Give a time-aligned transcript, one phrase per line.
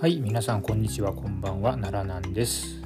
[0.00, 1.12] はい皆さんこんにちは。
[1.12, 1.72] こんばんは。
[1.72, 2.80] 奈良南です、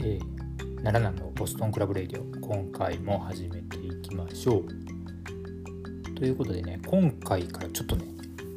[0.00, 2.24] えー、奈良南のボストンクラブレディオ。
[2.40, 6.14] 今回も始めていきましょう。
[6.16, 8.04] ということでね今回からちょっとね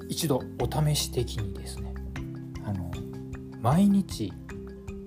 [0.10, 1.94] 一度お試し的にですね
[2.66, 2.90] あの
[3.62, 4.34] 毎日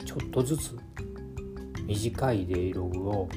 [0.07, 0.79] ちょっとずつ
[1.87, 3.29] 短いデイログを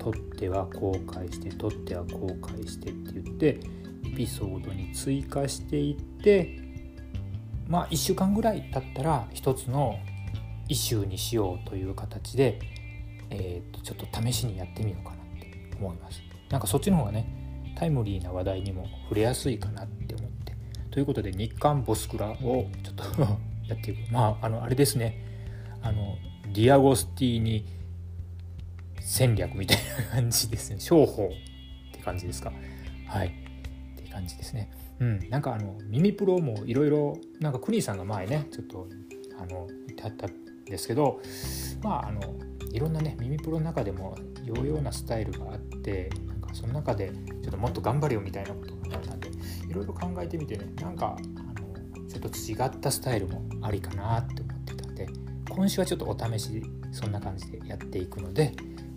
[0.00, 3.60] 撮っては公開して撮っては公開してって言って
[4.04, 6.61] エピソードに追加していって
[7.72, 9.98] まあ1週間ぐらい経ったら一つの
[10.68, 12.60] イシューにしようという形で、
[13.30, 16.20] えー、とちょっと試しにやってみようかなって思います。
[16.50, 17.26] なんかそっちの方がね
[17.74, 20.54] タイムリーな話題にも触れやすいかなって思って。
[20.90, 23.04] ということで日韓ボスクラをちょっと
[23.66, 24.12] やっていく。
[24.12, 25.24] まああのあれですね
[25.80, 26.18] あの
[26.52, 27.64] ディアゴスティーニ
[29.00, 29.78] 戦略みたい
[30.10, 32.52] な感じですね商法って感じですか
[33.08, 33.30] はいっ
[33.96, 38.88] て感じですねうんなんかあの耳プロもいろいろなんかクニーさんが前ねちょっと
[39.38, 41.20] あの言ってはったんですけど
[41.82, 42.20] まああの
[42.72, 49.28] いろんなね耳プロの中でもヨーヨーなスタイルがあってなんかその中でちょっともっと頑張れよみたいなことがあったんで
[49.68, 55.08] いろいろ考えてみてねなんかあのちょっと違ったスタイルもありかなって思ってたんで
[55.50, 58.52] 今週はちょっとお試しそんな感じでやっていくので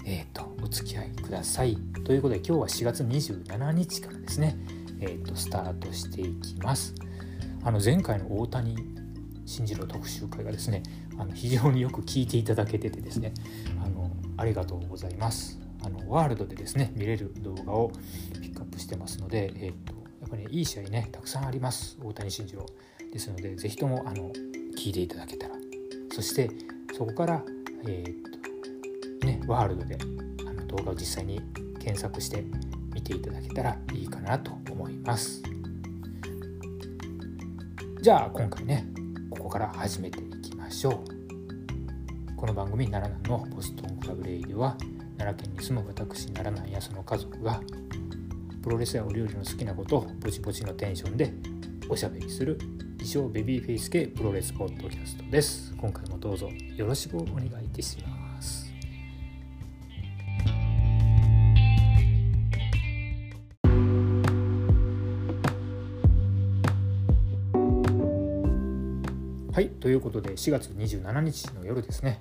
[0.07, 1.77] えーと、お付き合いください。
[2.03, 4.55] ということで今日は4月27日からですね、
[4.99, 6.93] えーと、スタートしていきます。
[7.63, 8.75] あの前回の大谷
[9.45, 10.83] 慎次郎特集会がですね
[11.17, 13.33] あの非常によく聞いていただけててですね
[13.83, 15.59] あのありがとうございます。
[15.83, 17.91] あのワールドでですね見れる動画を
[18.41, 22.65] ピックアップしてますので、えーと、やっぱり、ね、いい試合ねたくさんあります大谷慎次郎
[23.13, 24.31] ですので是非ともあの
[24.75, 25.55] 聞いていただけたら
[26.11, 26.49] そして
[26.97, 27.43] そこから、
[27.87, 29.97] えーとね、ワールドで
[30.47, 31.39] あの動画を実際に
[31.79, 32.43] 検索して
[33.05, 35.43] ていただけたらいいかなと思います。
[38.01, 38.87] じゃあ今回ね
[39.29, 42.35] ここから始めていきましょう。
[42.35, 44.75] この番組奈良南のボストンクラブレイディは
[45.17, 47.61] 奈良県に住む私奈良南やその家族が
[48.61, 51.33] プロレスやお料理の好きなことをぼちぼちのテンションで
[51.87, 52.57] おしゃべりする
[52.99, 55.73] 自称ベビーフェイス系プロレスポッドキャストです。
[55.77, 58.14] 今回もどうぞよろしくお願いいたします。
[69.85, 72.19] ということで4月27日の夜ですね。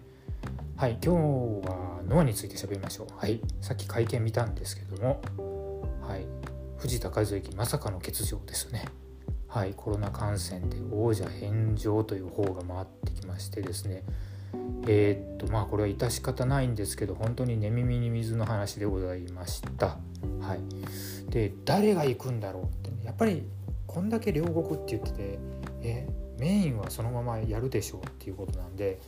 [0.77, 3.07] はい今日はノアについて喋りましょう。
[3.17, 5.23] はいさっき会見見たんですけども
[6.03, 6.27] はい
[6.77, 8.85] 藤田和之まさかの欠場ですね。
[9.49, 14.03] はいコロナ感染で王者返上という方が回ってきましてですね。
[14.87, 19.97] えー、っとまあこれは致し方ないんですけど本当に寝耳に水の話でございました。
[20.43, 21.31] はい。
[21.31, 23.49] で誰が行くんだろうって、ね、やっぱり
[23.87, 25.39] こんだけ両国って言ってて
[26.39, 29.01] メインはそのままやるでしょうっていうことなんで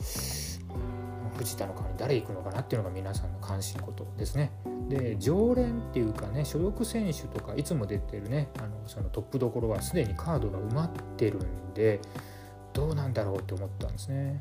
[1.36, 4.52] 藤田の代わりに誰行くのかなっていうのが皆さんの関心事ですね。
[4.88, 12.00] で常連っていうかね所属選手とかいつも出てるねあのそのトップどころはすでにカードが埋まってるんで
[12.72, 14.40] どうなんだろうって思ったんですね。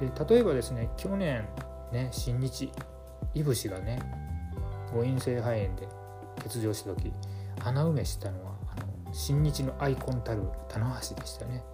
[0.00, 1.44] で例えばですね去年
[1.92, 2.70] ね新日
[3.34, 4.00] いぶしがね
[4.92, 5.88] 誤飲性肺炎で
[6.42, 7.12] 欠場した時
[7.64, 8.52] 穴埋めしたのは
[9.12, 11.64] 新日のアイコンたる棚橋でしたよね。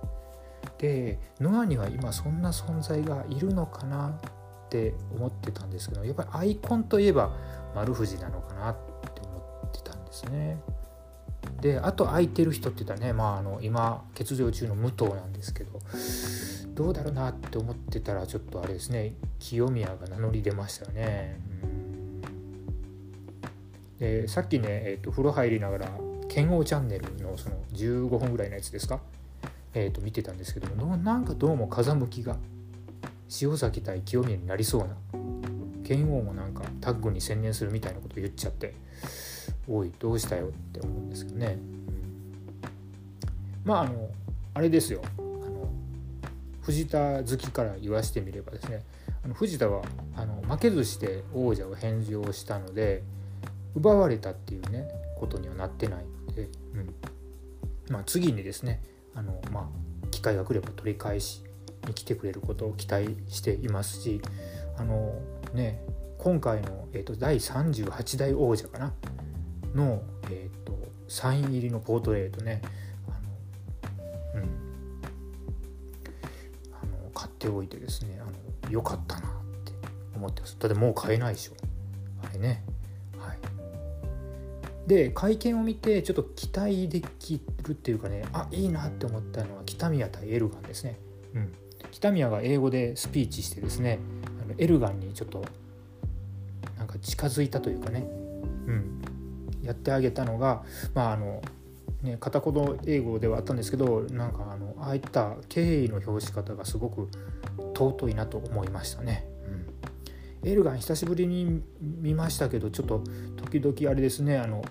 [0.84, 7.34] でノアには今そんな存在がいるのかなって思ってたんですけどやっぱりアイコンといえば
[7.74, 8.76] 丸藤なのかなっ
[9.14, 10.60] て思ってたんですね。
[11.62, 15.80] であと空いてる人って言ったらね、まあ、あの今欠場中の武藤なんですけど
[16.74, 21.40] どうだろうなって思ってたらちょっとあれですね清宮が名乗り出ましたよね。
[23.98, 25.88] でさっきね、えーと風呂入りながら
[26.28, 29.00] 剣王チャンネルのその15本ぐらいのやつですか、
[29.74, 32.36] えー、と見てたんですけどもなんかどうも風向きが
[33.42, 34.96] 塩崎対清宮になりそうな
[35.82, 38.74] 剣王もなんかタッグに専念するみたいなことを言っちゃって
[39.68, 40.46] おいどうしたよ？
[40.46, 41.58] って思うんですけどね、
[43.64, 44.08] まああの
[44.54, 45.02] あれですよ。
[45.18, 45.68] あの
[46.62, 48.82] 藤田好きから言わしてみればですね。
[49.24, 49.82] あの藤田は
[50.14, 53.02] あの負けずして王者を返上したので
[53.74, 54.86] 奪われたっていうね
[55.18, 56.42] ことにはなってないので、
[56.74, 56.94] うん。
[57.90, 58.80] まあ、次にですね
[59.14, 59.70] あの、ま
[60.04, 61.42] あ、機会が来れば取り返し
[61.86, 64.20] に来てくれることを期待していますし
[64.76, 65.20] あの
[65.52, 65.80] ね
[66.18, 68.92] 今回の、えーと、第38代王者かな
[69.74, 70.78] の、えーと、
[71.08, 72.62] サイン入りのポートレートね
[73.08, 74.48] あの、うん、
[76.72, 79.30] あの買っておいてですねあのよかったなっ
[79.64, 79.72] て
[80.16, 80.56] 思ってます。
[80.58, 81.52] だってもう買えないでしょ。
[82.22, 82.64] あれね。
[84.86, 90.98] で会見を見てちょっと期待できるっていうかねあいいなって思ったのは北宮対エルガンですね。
[91.34, 91.52] うん、
[91.90, 93.98] 北宮が英語でスピーチしてですね
[94.42, 95.44] あのエルガンにちょっと
[96.76, 98.06] なんか近づいたというかね、
[98.66, 99.02] うん、
[99.62, 100.62] やってあげたのが
[100.94, 101.40] まああの
[102.02, 107.08] ね片言英語ではあったんですけどなんかあのああいった敬意の表し方がすごく
[107.74, 109.26] 尊いなと思いましたね。
[110.44, 113.02] エルガン久しぶりに見ましたけどちょっと
[113.36, 114.64] 時々あれですねあの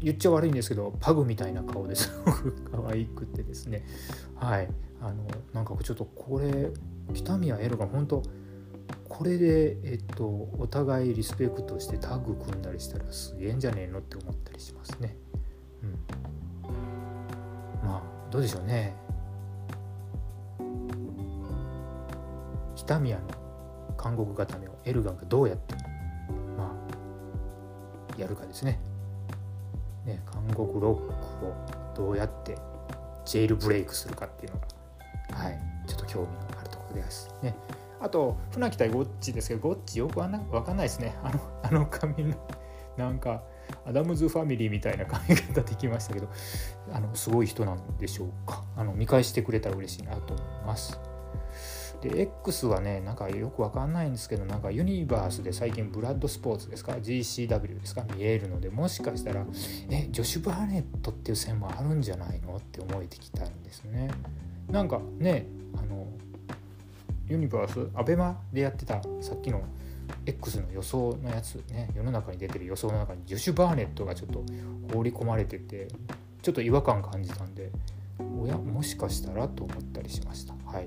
[0.00, 3.84] 言っちゃ悪いんですけどパグみたいな顔ですごく 可愛くてですね
[4.36, 4.68] はい
[5.00, 6.70] あのなんかちょっとこれ
[7.12, 8.22] 北宮エルガン本当
[9.08, 15.16] これで、えっと、お互いリスペクトしてタッグ組んだりしたらすげえんじゃねえのって思ったりしますね。
[15.82, 15.90] うん、
[17.86, 18.94] まあどうでしょうね。
[22.76, 23.39] 北宮の
[24.02, 25.74] 監獄固めをエルガンがどうやって
[26.56, 26.74] ま
[28.16, 28.80] あやるかですね。
[30.04, 31.54] ね監獄ロックを
[31.94, 32.56] どうやって
[33.24, 37.34] ジェイルブレイクするかっていうのがはいちょっと興味のあるところです。
[37.42, 37.54] ね。
[38.00, 42.34] あと船木対ゴッチですけどゴッチよくわかんないですねあのあの髪の
[42.96, 43.42] なんか
[43.86, 46.28] アダムズファミリーみたいな髪型できましたけど
[46.92, 50.98] あのすごい人なんでしょうかあの見返してくれたら嬉しいなと思います
[52.00, 58.04] で X はねなんかよくわかんないんですけどなんかユニバースで最近ブラッドスポーツですか？GCW ですか？
[58.16, 59.44] 見えるのでもしかしたら
[59.90, 62.56] えジョシュ・バーネットっていう線もあるんじゃないの？
[62.56, 64.10] って思えてきたんですね。
[64.70, 66.06] なんかねあの
[67.28, 69.62] ユニバースアベマでやってたさっきの
[70.26, 74.42] X の予想のやつね世の中に出てる予想の中にジョシュ・バーネットがちょっと
[74.92, 75.88] 放り込まれてて
[76.42, 77.70] ちょっと違和感感じたんで
[78.18, 80.54] おやもしかしたらと思ったりしました。
[80.64, 80.86] はい。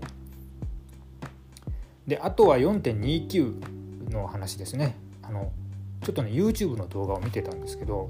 [2.08, 5.52] であとは4.29の話ですねあの
[6.04, 8.10] ちょっとね YouTube の動画を見てたんですけど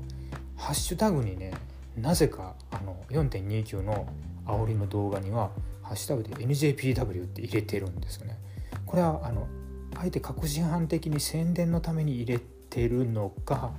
[0.57, 1.53] ハッシュタグにね
[1.97, 4.07] なぜかあの4.29の
[4.45, 5.51] 煽りの動画には
[5.83, 8.37] ハッシュタグで NJPW って入れてるんですよね。
[8.85, 9.47] これはあの
[9.95, 12.39] あえて確信犯的に宣伝のために入れ
[12.69, 13.71] てるのか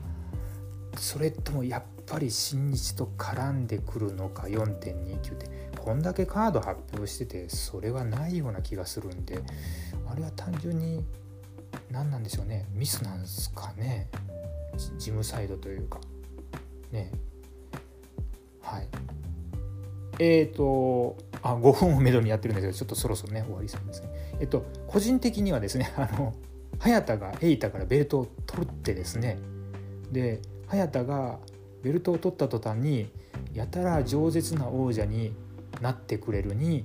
[0.97, 9.39] それともやっぱり新日と絡んでくるのか4.29ってこんだけカード発表しててそれはないような気がするんで
[10.09, 11.05] あれは単純に
[11.91, 12.65] 何なんでしょうね。
[12.73, 14.09] ミスなんすかね。
[14.79, 16.01] 事務サイドというか。
[16.91, 17.13] ね。
[18.63, 18.89] はい。
[20.19, 24.09] えっ、ー、とあ5分をめどにやってるんですけどちょっとそろそろね終わりそうですね。
[24.41, 26.33] えっと個人的にはですねあの
[26.79, 29.39] 早田がエイタからベルトを取ってですね。
[30.11, 31.39] で早田が
[31.83, 33.11] ベルトを取った途端に
[33.53, 35.35] やたら饒舌な王者に
[35.81, 36.85] なってくれるに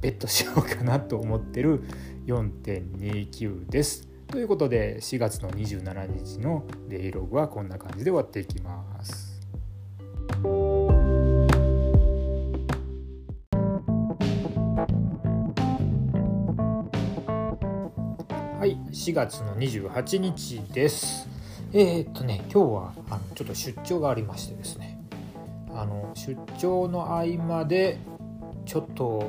[0.00, 1.82] ベットしようかなと思ってる
[2.26, 4.08] 4.29です。
[4.28, 9.40] ということで4月の27日のデイログはこんな感じで終わっていきます。
[18.60, 21.26] はい4月の28日です
[21.72, 25.00] えー、っとね今日はあのちょっと出張がありましてですね
[25.74, 27.98] あの出張の合間で
[28.70, 29.28] ちょっと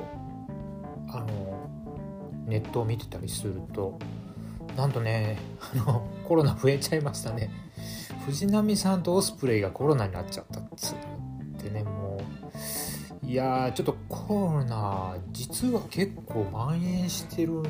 [1.09, 1.67] あの
[2.45, 3.97] ネットを見てたりすると
[4.77, 5.39] なんとね
[5.73, 7.49] あのコロナ 増えちゃいましたね。
[8.27, 10.95] 藤波さんとオスプレイがコロナになっちゃったっつっ
[11.57, 12.19] てねも
[13.23, 13.25] う。
[13.25, 17.63] いやちょっとコロナ実は結構蔓延してる。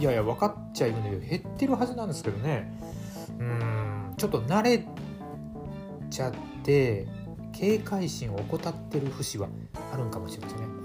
[0.00, 2.72] いやいや分かっちゃいるんだけど減ってるはずなんですけどね。
[3.38, 4.82] うんちょっと慣れ
[6.08, 7.06] ちゃって
[7.52, 9.48] 警戒心を怠ってる節は
[9.92, 10.77] あるんかもしれませんね。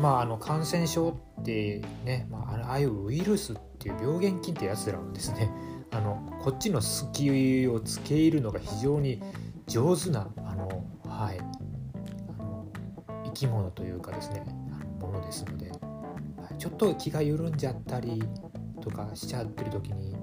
[0.00, 5.50] まあ、あの感染症ってね、まあ、ああいうウイルスっていう病原菌ってやつらをですね
[5.90, 9.22] あのこっちの隙をつけ入るのが非常に
[9.66, 11.38] 上手なあの、はい、
[12.38, 12.66] あの
[13.24, 15.72] 生き物というかですねあのものですので、
[16.58, 18.22] ちょっと気が緩んじゃったり
[18.80, 20.16] とかしちゃってる時に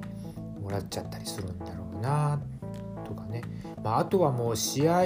[0.61, 2.39] もらっちゃったりするんだろうな
[3.05, 3.41] とかね、
[3.83, 5.03] まあ、あとはもう試合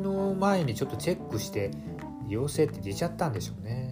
[0.00, 1.70] の前にちょっとチェックして
[2.28, 3.89] 陽性って出ちゃったんでしょうね。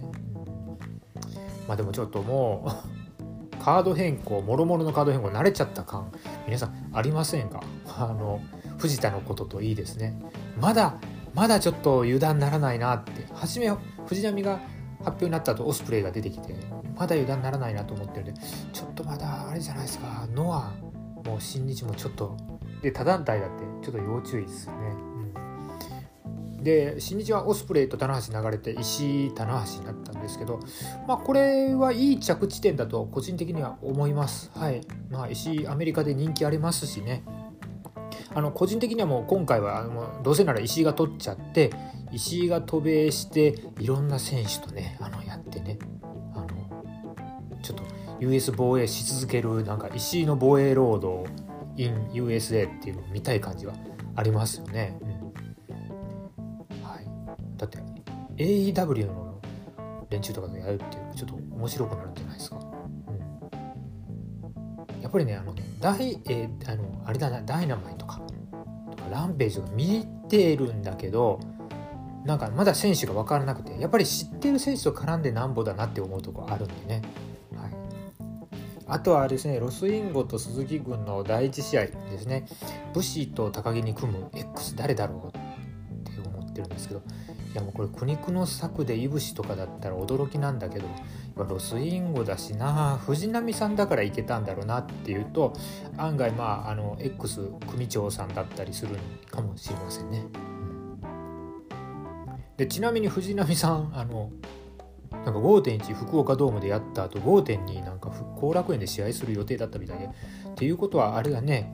[1.69, 6.11] まあでもちょっともう カード変更もろもろのカード変更慣れちゃった感
[6.47, 7.61] 皆さんありませんか？
[7.97, 8.41] あの
[8.79, 10.19] 藤田のことといいですね。
[10.59, 10.95] まだ
[11.35, 13.27] まだちょっと油断ならないなって。
[13.33, 13.71] 初め
[14.07, 14.59] 藤波が
[14.99, 16.55] 発表になった後オスプレイが出てきて
[16.97, 18.33] まだ油断ならないなと思ってるんで
[18.73, 20.27] ちょっとまだあれじゃないですか。
[20.33, 20.73] ノア
[21.23, 22.35] もう新日もちょっと
[22.81, 24.95] で他団体だってちょっと要注意ですよね、
[26.61, 30.59] で新日はオスプレイと棚橋流れて石井棚橋になったんですけど
[31.07, 34.51] まあこれはいい着地点だと個人的には思います。
[34.53, 34.81] はい。
[35.09, 37.23] まあ石アメリカで人気ありますしね。
[38.33, 41.71] あの個人的にはもう今回はあのどうせなら石井が取っちゃって
[42.11, 45.79] 石井が渡米していろんな選手とねあのやってね。
[46.35, 46.47] あの
[47.61, 47.83] ちょっと
[48.19, 51.25] US 防衛し続けるなんか石井の防衛ロード
[51.77, 53.73] in USA っていうのを見たい感じは
[54.15, 54.97] ありますよね。
[57.59, 57.77] だって
[58.37, 59.39] AEW の
[60.09, 62.57] 連中とかでやるっていうちょっと面白くなるんじゃないですか。
[62.57, 62.59] う
[64.97, 68.21] ん、やっぱりねあの大、えー、あのあれだなダイナマイとか
[68.91, 71.39] とかランページとか見てるんだけど
[72.25, 77.01] なんかまだ選手が分からなくてやっぱり知ってる選手と絡んでなんぼだなって思うとこあるんでね。
[77.55, 77.73] はい
[78.91, 82.47] あとはですね、ロスインゴと鈴木軍の第一試合ですね、
[82.91, 87.03] 武士と高木に組む X 誰だろうって思ってるんですけど、
[87.53, 90.87] いやもうこれ苦肉の策でいぶしとかだったら驚きなんだけど、
[91.35, 95.53] ロスインゴだしな、藤波さんだからいけたんだろうなっていうと、
[95.97, 98.97] 案外まあ、あの、X 組長さんだったりする
[99.31, 100.25] かもしれませんね。
[102.59, 104.31] でちなみに藤波さんあの
[105.11, 110.09] なんか5.1福岡ドームでやった後5.2なんか後楽園で試合する予定だったみたいでっ
[110.55, 111.73] ていうことはあれだね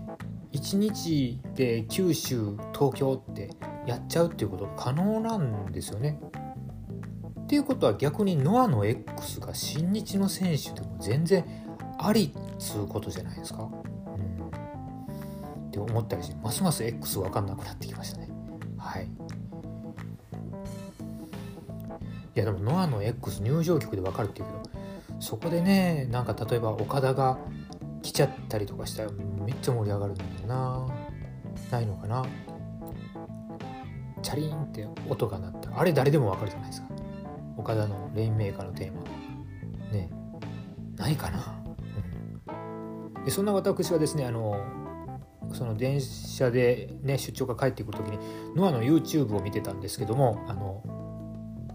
[0.54, 3.50] 1日で九州東京って
[3.86, 6.20] やっちゃうっていうこと可能なんですよね。
[7.42, 11.46] っていうことは逆にノアの X が新日の選手でも全然
[12.00, 13.64] ありっつうことじゃないですか。
[13.64, 13.70] うん、
[15.68, 18.30] って思ったりしてますます X 分かんなくなってきましたね。
[18.78, 19.10] はい。
[22.36, 24.64] いやでもノアの X 入場曲でわかるっていうけど
[25.22, 27.38] そこでねなんか例えば岡田が
[28.02, 29.12] 来ちゃったりとかしたら
[29.46, 30.88] めっちゃ盛り上がるんだよな
[31.72, 32.26] ないのかな
[34.26, 35.80] チャリンって音が鳴った。
[35.80, 36.88] あれ誰でもわかるじゃないですか。
[37.58, 39.02] 岡田のレインメーカーのテーマ。
[39.92, 40.10] ね。
[40.98, 41.56] ないかな、
[43.18, 44.66] うん、でそんな私はですねあの
[45.54, 48.18] その電車でね出張が帰ってくる時に
[48.56, 50.82] ノアの YouTube を見てたんですけどもあの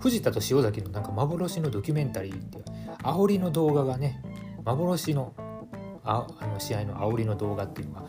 [0.00, 2.64] 藤田と塩崎のなんか幻のドキュメンタリーっていう
[3.02, 4.22] 煽りの動画がね
[4.64, 5.34] 幻の
[6.02, 8.08] ああの試合の煽りの動画っていうのが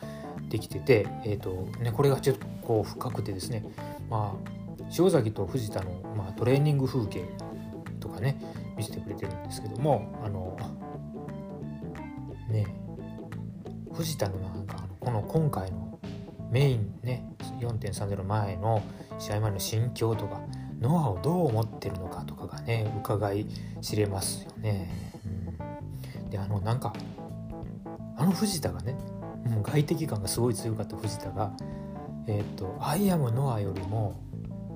[0.51, 3.63] できてて、えーとね、これがちょっとこう深くてですね、
[4.11, 7.23] まあ、塩崎と藤田の、まあ、トレーニング風景
[8.01, 8.37] とかね
[8.75, 10.57] 見せてくれてるんですけどもあの
[12.49, 12.67] ね
[13.93, 15.97] 藤田のなんかこの今回の
[16.51, 17.25] メインね
[17.61, 18.83] 4.30前の
[19.17, 20.41] 試合前の心境とか
[20.81, 23.45] ノアをどう思ってるのかとかがね伺い
[23.81, 24.89] 知れますよね。
[26.17, 26.91] うん、であのなんか
[28.17, 28.93] あの藤田がね
[29.45, 31.53] もう外敵感がすごい強かった藤田が
[32.27, 34.21] 「えっ、ー、とアイアムノアよりも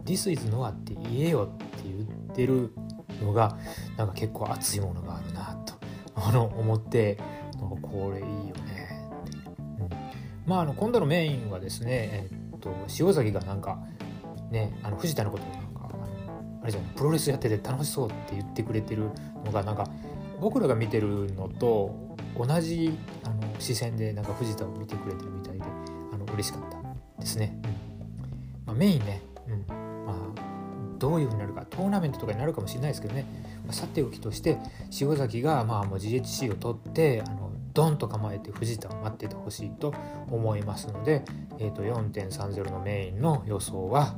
[0.06, 2.74] This is ノアって言えよ」って言ってる
[3.22, 3.58] のが
[3.98, 5.74] なんか結構熱いものがあるなと
[6.16, 7.18] あの思って
[7.82, 9.10] これいいよね、
[9.80, 9.90] うん、
[10.46, 13.80] まああの今度のメインはですね、えっ、と塩崎がなんか
[14.52, 15.66] ねあの藤田のことを
[16.66, 19.12] あれじゃないプロレスやってて楽しそうって言ってくれてる
[19.46, 19.88] のがなんか
[20.42, 25.64] 僕らが見てるのと同じあの視線でなんか藤田を見てくれてるみたいで
[26.12, 26.75] あの嬉しかった。
[27.20, 27.58] ですね。
[27.64, 27.86] うん
[28.66, 29.66] まあ、メインね、うん。
[30.06, 30.16] まあ、
[30.98, 33.26] どういうふうになるかトーナメントとかになるかもしれないですけどね、
[33.66, 34.58] まあ、さておきとして
[35.00, 39.94] 塩崎がまあもう GHC を取ってあのドンと構えて藤田を待っててほしいと
[40.32, 41.24] 思いますので、
[41.60, 44.18] えー、と4.30のメインの予想は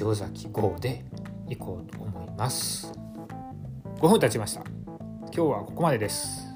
[0.00, 1.04] 塩崎5で
[1.48, 2.92] いこうと思います。
[4.00, 4.62] 5分経ちました。
[5.22, 6.53] 今日はここまでです。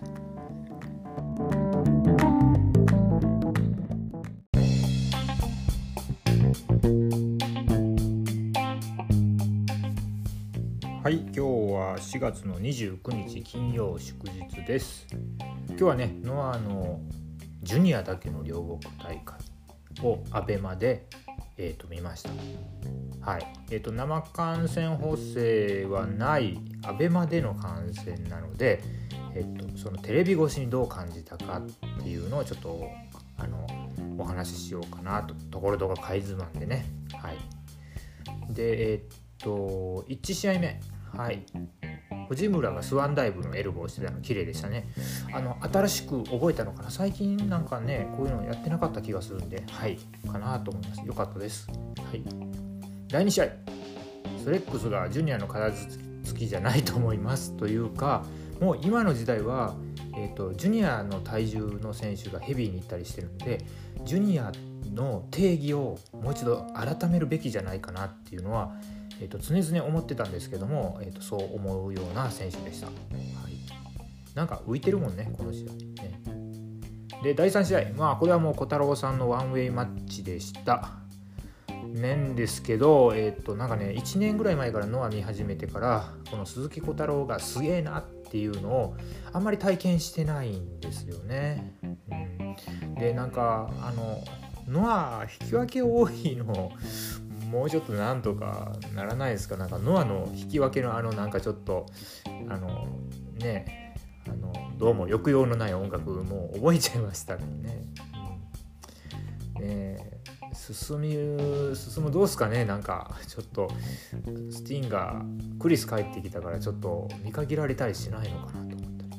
[12.18, 15.06] 4月の29日金曜祝日です。
[15.68, 17.00] 今日はねノアの
[17.62, 19.38] ジュニアだけの両国大会
[20.02, 21.06] を ABEMA で、
[21.56, 22.30] えー、と見ました。
[23.20, 23.46] はい。
[23.70, 28.82] えーと、生観戦補正はない ABEMA での観戦なので、
[29.37, 32.84] えーと、そのテレビ越しにどう感じたかっていうのをちょっと
[33.37, 33.64] あの
[34.18, 35.37] お話ししようかなと。
[35.52, 36.84] ところどころかいずまんでね。
[37.12, 37.37] はい。
[38.52, 40.80] でえっ、ー、と1試合目。
[41.16, 41.44] はい。
[42.28, 44.88] 藤村がスワンダイブのエルボーしてたの綺麗でしたね。
[45.32, 46.90] あの新しく覚えたのかな？
[46.90, 49.64] 最近なんかねこういうのやってなかった気がするんで。
[49.70, 49.99] はい。
[50.30, 51.06] かなと思います。
[51.06, 51.68] よかったです。
[51.70, 52.23] はい。
[53.08, 53.49] 第2試合。
[54.42, 58.25] スレックスがジュニアの片付きじゃないと思いますというか
[58.61, 59.75] もう今の時代は、
[60.16, 63.64] えーと、ジュニアの体重の選手がヘビーに行ったりしてるんで
[64.04, 64.52] ジュニア
[64.94, 68.73] の定義をもう一度改めるべきじゃないかなっていうのは、
[69.20, 72.96] えーと、常々思ってたんですけども、えーと、そう思うような選手でした、はい、
[74.34, 75.72] なんか浮いてるもんねこの試合。
[76.02, 76.20] ね。
[77.22, 77.82] で第3試合。
[77.96, 80.90] まあこれはもう小太郎さんのワンウェイマッチでした。
[81.88, 88.96] 年ですけど、えっ、となんかね1年ぐらい前からノア見始めてからこの鈴木小太郎がすげえなっていうのを
[89.32, 91.75] あんまり体験してないんですよね。
[91.82, 94.22] うん、でなんかあの
[94.68, 96.72] ノア引き分け多いの
[97.49, 99.57] もうちょっとなんとかならないですか？
[99.57, 101.87] なんかノアの引き分けのあのなんかちょっと
[102.49, 102.87] あの
[103.38, 103.95] ね
[104.26, 107.45] あのどうも抑揚のない音楽もう覚えちゃいましたね。
[109.59, 110.19] ね
[110.55, 111.11] 進み
[111.75, 112.64] 進むどうすかね？
[112.64, 113.71] なんかちょっと
[114.50, 115.23] スティンが
[115.59, 119.12] クリス帰ってきたからちょっと見限られたりしないのかなと思ったり、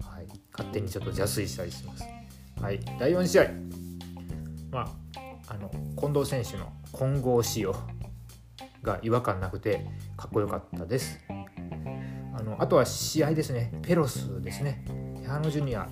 [0.00, 2.04] はい、勝手にちょっと邪推したりします。
[2.60, 3.46] はい、第4試合、
[4.70, 4.88] まあ、
[5.48, 7.74] あの近藤選手の混合仕様
[8.82, 11.18] が違和感なくてかっこよかったです。
[12.34, 14.84] あのあとは試合ですね、ペロスですね、
[15.20, 15.88] テハノジュニア、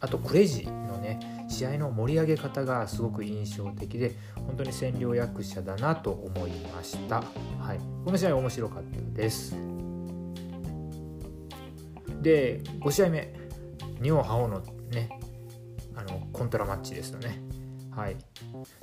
[0.00, 7.22] あとクレイジーのね、試合の盛り上げ方がすごく印象的で本当に占領役者だなと思いました、
[7.58, 9.56] はい、この試合面白かったです。
[12.20, 13.42] で5試合目。
[14.00, 15.08] 仁王覇王のね
[15.94, 17.40] あのコントラマッチですよね。
[17.90, 18.16] はい、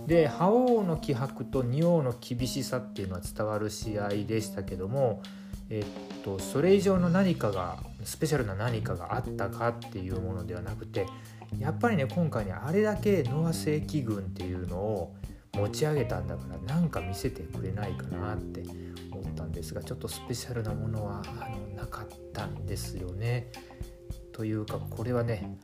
[0.06, 5.22] で覇王の気迫と仁王の厳しさっていうのは伝わる試合でしたけども、
[5.70, 11.06] えっと、それ以上の何かがスペシャルな何かがあったかっていうものではなくて
[11.58, 15.16] やっぱりね今回ねあれだけノア正規軍っていうのを
[15.54, 18.64] 持ち上げたんだからなんか見せてくれないかなって
[19.12, 23.52] 思ったんですがちょっとスペシャルなものはあのなかったんですよね。
[24.32, 25.58] というかこれはね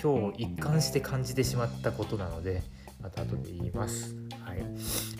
[0.00, 2.62] 今日一貫して感じてしまったことなので
[3.02, 4.14] また後で言います。
[4.44, 4.58] はい、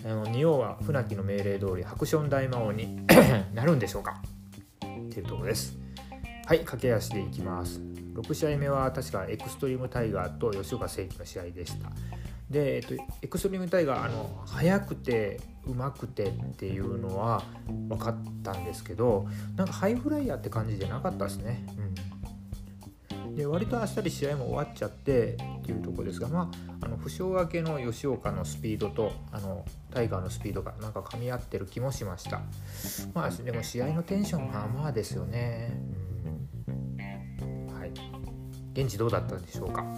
[0.05, 3.05] あの仁王は船木の命令通りハクション大魔王に
[3.55, 4.21] なるんでしょうか
[4.85, 5.79] っていうところです。
[6.47, 7.81] はい駆け足でいきます。
[8.15, 11.91] 6試合目は確かエクストリームタイガーと吉岡聖輝の試合でした。
[12.51, 17.45] で、えっと、エクストリームタイガーあの速くてうまくてっていうのは
[17.89, 21.65] 分かったんですけどなんかハイフライヤーって感じじゃなかったですね。
[21.79, 21.95] うん、
[23.35, 32.43] で割とあっさり試合も終わっちゃってっていうところですが、まあ、あの負傷明けの吉岡のスピードとあのタイガーのスピードがなんか噛み合ってる気もしました。
[33.15, 36.01] まあ、でも試合のテンションまあまあですよね。
[38.73, 39.89] 現地どうだったでしょうか、は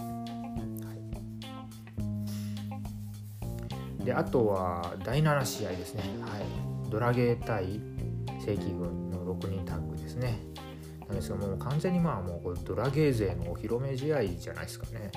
[4.01, 6.41] い、であとは第7試合ですね、はい、
[6.89, 7.79] ドラゲー対
[8.43, 10.52] 正規軍の6人タッグですね。
[11.13, 15.11] なんですがもう完全にまあもうこれドラゲー勢のお披露目試合じゃないですかね、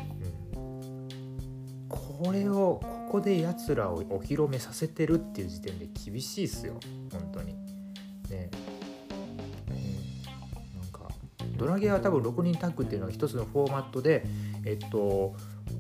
[0.55, 6.75] うん、これをここでやつらをお披露目させてるっていう時点で厳しいっすよ
[7.11, 7.55] 本当に。
[8.31, 8.51] ね。
[11.57, 14.27] ドラゲーは多分6人タッグっていうのは一つのフォーマットで
[14.67, 15.35] えっと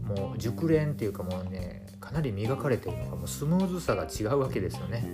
[0.06, 5.04] もう熟練っていうかもうねかなり磨かれてるのがもうスムーズさが違うわけですよね。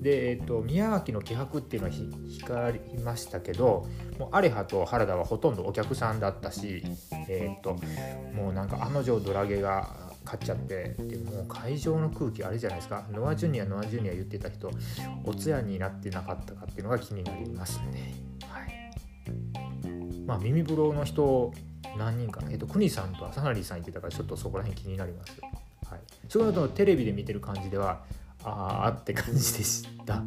[0.00, 1.94] で、えっと、宮脇の気迫っていうのは
[2.28, 3.86] 光りましたけど
[4.18, 6.82] もうアレハと原田はほとんどお客さんだったし、
[7.28, 7.76] えっと、
[8.34, 14.70] もうなんか案の定ドラゲが勝っちゃってでもう会場の空気あれじゃないですかノア・ジュニアノア・ジュニア言ってた人
[15.24, 18.14] お通夜になってなかったかっていうのが気になりますね。
[20.26, 21.52] まあ、耳風呂の人
[21.98, 25.40] 何人か、えっと、国さんと朝成さん言ってたからちょっとそこら辺気になります。
[25.90, 28.04] はい、そういうのテレビで見てる感じでは
[28.44, 30.14] ああって感じでした。
[30.14, 30.22] は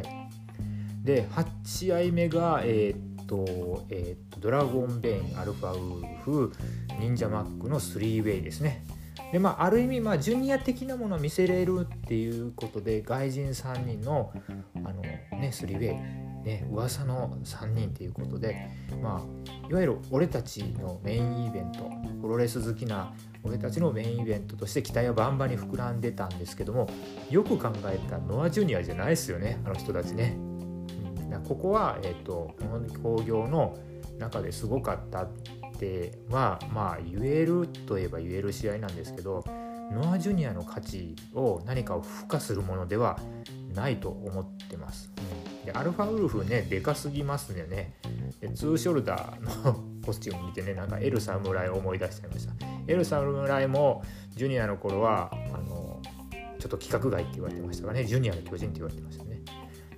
[0.00, 6.52] い、で8試合目が、えー、っとえー、っとドラゴンベインアルファウルフ
[6.98, 8.84] 忍者マックの3ウェイですね。
[9.32, 14.32] でまあ、ある意味、まあ、ジュニア的なものを見せれるっていうことで外人3人の
[14.76, 18.68] あの、ね、3ウェイね噂の3人ということで
[19.02, 21.90] まあいわゆる俺たちのメインイベント
[22.22, 23.12] プロレス好きな
[23.46, 26.88] 俺たちのメインイベントとして期待はバンバンに膨らんでたんですけども
[27.30, 30.36] よく考えたノア・ジュニアじゃないですよねあの人たちね。
[30.36, 33.76] うん、ここは、えーと、この興行の
[34.18, 35.30] 中ですごかったっ
[35.78, 39.44] てはまあ言えるといえば言える試合なんですけど
[39.92, 43.18] ノア・ジュニアの価値を何かを付加するものでは
[43.74, 45.10] ないと思ってます。
[45.16, 47.92] うんでアルファウルフねでかすぎますね。
[48.40, 52.54] でツーショルダーの コスチューム見てねなんかエル侍を思い出しちゃいました。
[52.86, 54.04] エル侍も
[54.36, 56.00] ジュニアの頃はあの
[56.60, 58.04] ちょっと規格外って言われてましたかね。
[58.04, 59.42] ジュニアの巨人って言われてましたね。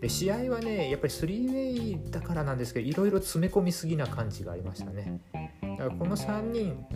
[0.00, 5.20] で試合はねやっぱり 3way だからなんですけどいろいろ詰め込みすぎな感じがありましたね。
[5.60, 6.86] だからこの3人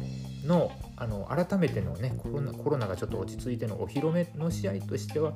[0.47, 5.35] のあの改めてのねコロナコロナがちょっと落ち着いてのお披露目の試合としては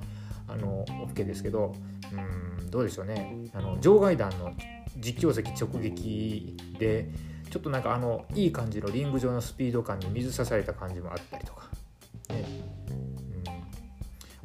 [0.49, 1.75] あの OK ですけど
[2.15, 2.56] うん。
[2.67, 3.51] どうでしょうね。
[3.55, 4.53] あの場外団の
[4.99, 7.09] 実況席直撃で
[7.51, 11.69] ちょっとなんかあのいい感じのリング上のスピード感に水さされた感じもあったりとか、
[12.31, 12.45] ね。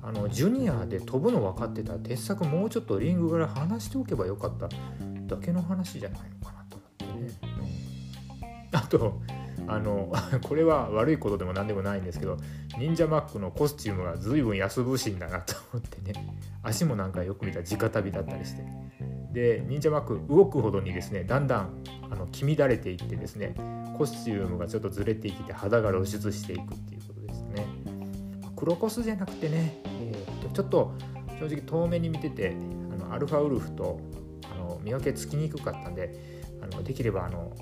[0.02, 7.52] うん、あのジュニアで飛ぶの分かってたら鉄柵もうちょっとリングから離しておけばよかっただけの話じゃないのかなと思ってね。
[8.74, 9.22] あと
[9.68, 10.12] あの
[10.48, 12.38] これは悪いことでも何でもないんですけど
[12.78, 16.14] 忍者マックのコスチュームが随分安物心だなと思ってね。
[16.64, 18.64] 足もなんかよく見た直旅だったりして。
[19.32, 23.56] で忍者マック動くほどにですねだんだんあの黄乱れていってですね
[23.98, 27.66] コスチュームがちょっとずれてきて肌が露出していくっていうことですね。
[28.56, 30.94] 黒コスじゃなくてね、えー、ちょっと
[31.40, 32.56] 正直遠目に見てて
[32.92, 34.00] あのアルファウルフと
[34.52, 36.14] あの見分けつきにくかったんで
[36.62, 37.56] あのできればあの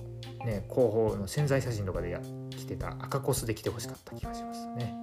[0.46, 4.94] ね広報の潜在写真とかでや来てた赤コスで来てほしかった気がしますね。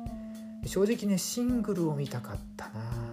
[0.66, 3.05] 正直ねシングルを見たかったな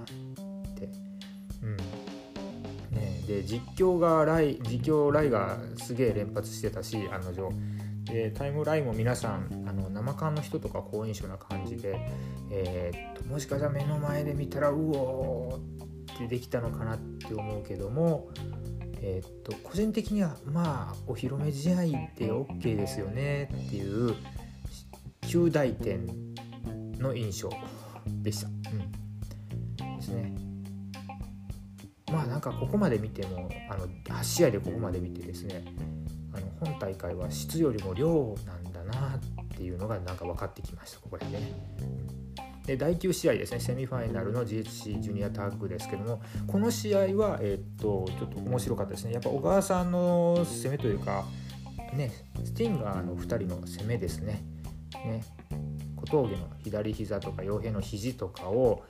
[3.28, 7.52] で実況がライ実況ライがすげえ連発してたし案の定
[8.06, 12.00] でタイムラインも皆さんあの生感の人とか好印象な感じで、
[12.52, 18.30] えー、っともしかしたら目の前で見たらうおーってできたのかなって思うけども
[19.02, 21.76] えー、っと個人的にはまあお披露目試合
[22.18, 24.16] で OK ですよねっていう
[25.24, 26.06] 9大点
[27.00, 27.50] の印象
[28.22, 28.48] でした。
[28.48, 30.43] うん、ですね。
[32.13, 35.65] まあなんかここまで見てもあの8試合でここまで見てですね
[36.32, 41.52] あの本大会は質よりも量なんだなっていうのがなんか分かってきましたここでね。
[42.67, 49.13] で第9試合ですねセミファイナルの GHC ジュニアタッグですけどもこの試合は、えー、っとちょっと面白かったですね。
[49.13, 51.26] やっぱ小川さんの攻めというか
[51.93, 52.12] ね
[52.43, 54.43] スティンガーの2人の攻めですね。
[55.04, 55.23] ね。
[55.97, 58.84] 小峠の左膝とか傭兵の肘とかを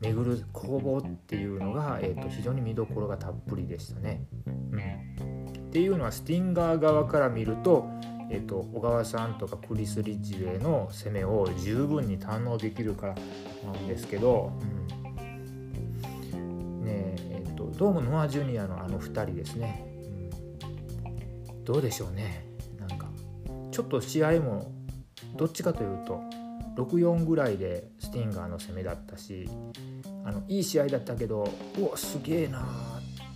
[0.00, 4.26] 巡る攻防っていうのが、えー、と非常に見どころがたっぷりでしたね。
[4.46, 7.88] うん、っていうのはスティンガー側から見ると
[8.28, 13.14] えーと、小川さんとかクリス・リッジウェイの攻めを十分に堪能できるから
[13.72, 14.52] なんですけど、
[16.32, 19.86] うん、ねえーと、どうもノア・ジュニアのあの2人ですね、
[21.48, 22.44] うん、どうでしょうね。
[22.80, 23.08] なんか
[23.70, 24.72] ちょっと試合も
[25.36, 26.20] どっちかというと
[26.76, 29.48] 6-4ぐらいでスティンガーの攻めだったし
[30.24, 32.66] あのいい試合だったけどうわすげえな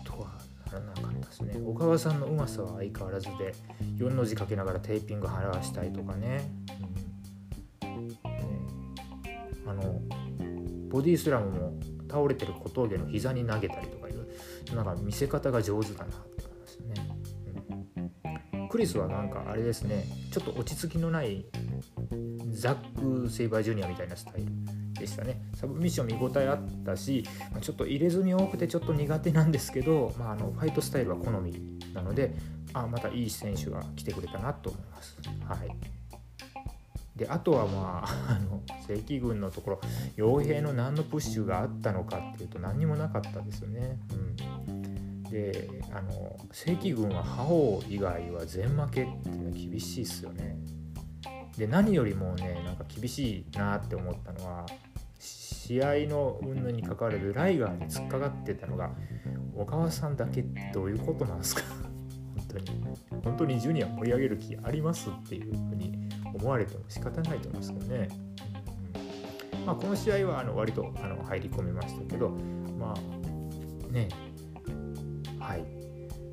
[0.05, 0.33] とは
[0.67, 1.55] ならなかったですね。
[1.65, 3.55] 小川さんのうまさは相変わらずで
[3.97, 6.43] 4の字かけながらテーピング剥がしたりとかね,、
[7.83, 8.15] うん、ね
[9.67, 10.01] あの
[10.91, 11.73] ボディスラムも
[12.11, 16.13] 倒れてる小峠の膝に投げたりとかいうなんか見せ方が上手だな
[18.71, 21.45] クリスはなんかあれですねちょっと落ち着きのない
[22.53, 24.53] ザック・セイバージュニアみたいなスタイル
[24.95, 27.25] でしたねサブミッション見応えあったし
[27.61, 31.53] ちょっと入れ墨多くてちょっと苦手なんですけど、まあ、あのファイトスタイルは好み
[31.93, 32.33] なので
[32.73, 35.17] あまたいい選手が来てくれたなと思います。
[35.47, 36.01] はい
[37.17, 39.81] であとはまああの正規軍のところ
[40.17, 43.99] 傭兵の何のプッシュがあったのかっていうと何にもなかったですよね。
[44.69, 44.80] うん、
[45.31, 50.57] であの正規軍は覇王以外は全負けっていうのは厳しいっすよね。
[51.57, 54.67] で何よりもねなんか厳しいなって思ったのは
[55.19, 58.91] 試合の云々に関わらずライガーに突っかかってたのが
[59.55, 61.63] 小川さんだけってどういうことなんですか？
[62.35, 62.85] 本当に。
[63.23, 68.09] 本当にジュニア盛り上げる気ありますっていうふうに思われても仕方ないと思いますけどね、
[69.59, 69.67] うん。
[69.67, 72.31] まあ、この試合はあの割とあの入り込みましたけど
[72.79, 74.09] まあね
[75.51, 75.65] はい。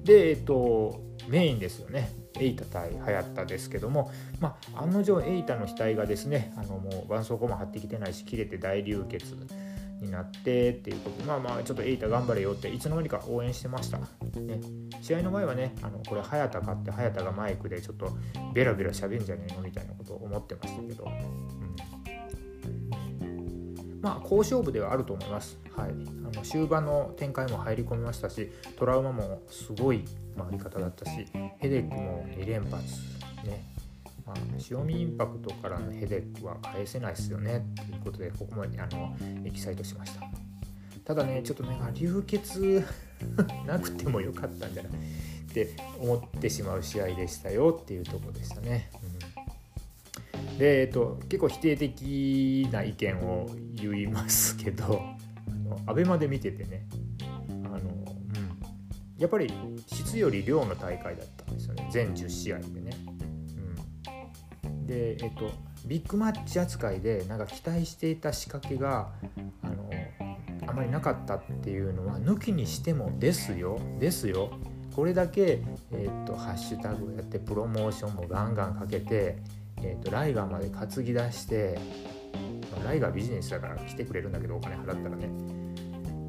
[0.03, 2.11] でえっとメインですよね。
[2.39, 9.35] エイタ対流行ったですけども、まあ、案の定エイタの額がですねあのもう絆創膏も貼ってきてないし切れて大流血
[9.99, 11.23] になってっていうこと。
[11.25, 14.05] まあまあちょっとエイタ頑張れよっていつの間にか応援してました、ね、
[15.01, 18.15] 試合の前はねあのこれ早田かって早田がマイクでちょっと
[18.53, 21.05] ベラベラ喋んじゃねえのみたいなことを思ってましたけど、
[23.21, 30.03] うん、まあ好勝負ではあると思います、はい、あの終盤の展開も入り込みましたしトラウマもすごい
[30.35, 31.11] 回り方だったし
[31.59, 32.73] ヘデックも2連発
[33.45, 33.63] ね。
[34.25, 34.35] まあ、
[34.69, 40.27] 塩見インパクトからのヘデックは返せないですよねということでここまであのエキサイトしました。
[41.05, 42.85] ただねちょっとね流血
[43.65, 48.89] なくてもよかったんじゃないって思ってしまう試合でしたよっていうとこでしたね、
[50.51, 55.16] うん、で、えっと、結構否定的な意見を言いますけどあ
[55.85, 56.87] の ABEMA で見ててね。
[57.49, 57.81] あの、うん、
[59.17, 59.51] やっぱり
[59.87, 61.87] 質より量の大会だったんですよね。
[61.91, 62.91] 全10試合でね。
[64.87, 65.51] で、えっと、
[65.85, 69.11] ビッグマッチ扱いでなんか期待していた仕掛けが
[69.61, 69.89] あの
[70.65, 73.79] あまりなかったっていうのは抜きにしてもですよ。
[73.99, 74.51] ですよ。
[74.95, 75.61] これだけ、
[75.91, 79.37] えーと、ハッシュタグをやってプロモーションもガンガンかけて、
[79.83, 81.77] えーと、ライガーまで担ぎ出して
[82.83, 85.29] ライガービジネスだから来てくれるんだけどお金払ったらね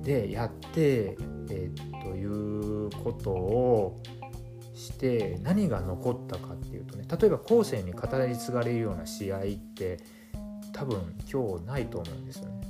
[0.08, 1.18] でやって、
[1.50, 4.00] えー、ということを
[4.74, 9.42] して何が残ったかっていうとね例えば後世に語り継がれるような試合っ
[9.74, 9.98] て
[10.72, 12.62] 多分今日ないと思うんですよね。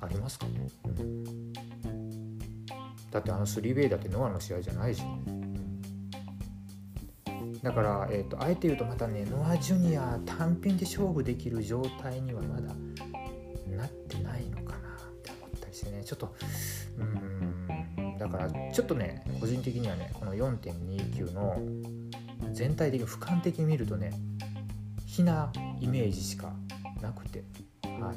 [0.00, 0.46] ありますか？
[0.46, 1.52] ね、うん、
[3.12, 5.22] だってあのスリーベイだってノアの試合じゃないしね。
[7.62, 12.74] だから、えーと、あえて言うとまたねノア・ジュニア単品で勝負できる状態にはまだ
[13.70, 16.04] なってないのかなって思ったりしてね。
[16.04, 16.34] ちょっと
[16.98, 18.18] うん。
[18.18, 21.58] だからちょっとね個人的にはねこの4.29の
[22.52, 24.12] 全体的に俯瞰的に見るとね
[25.06, 26.52] ひなイメージしか
[27.00, 27.44] なくて。
[27.82, 28.16] はい。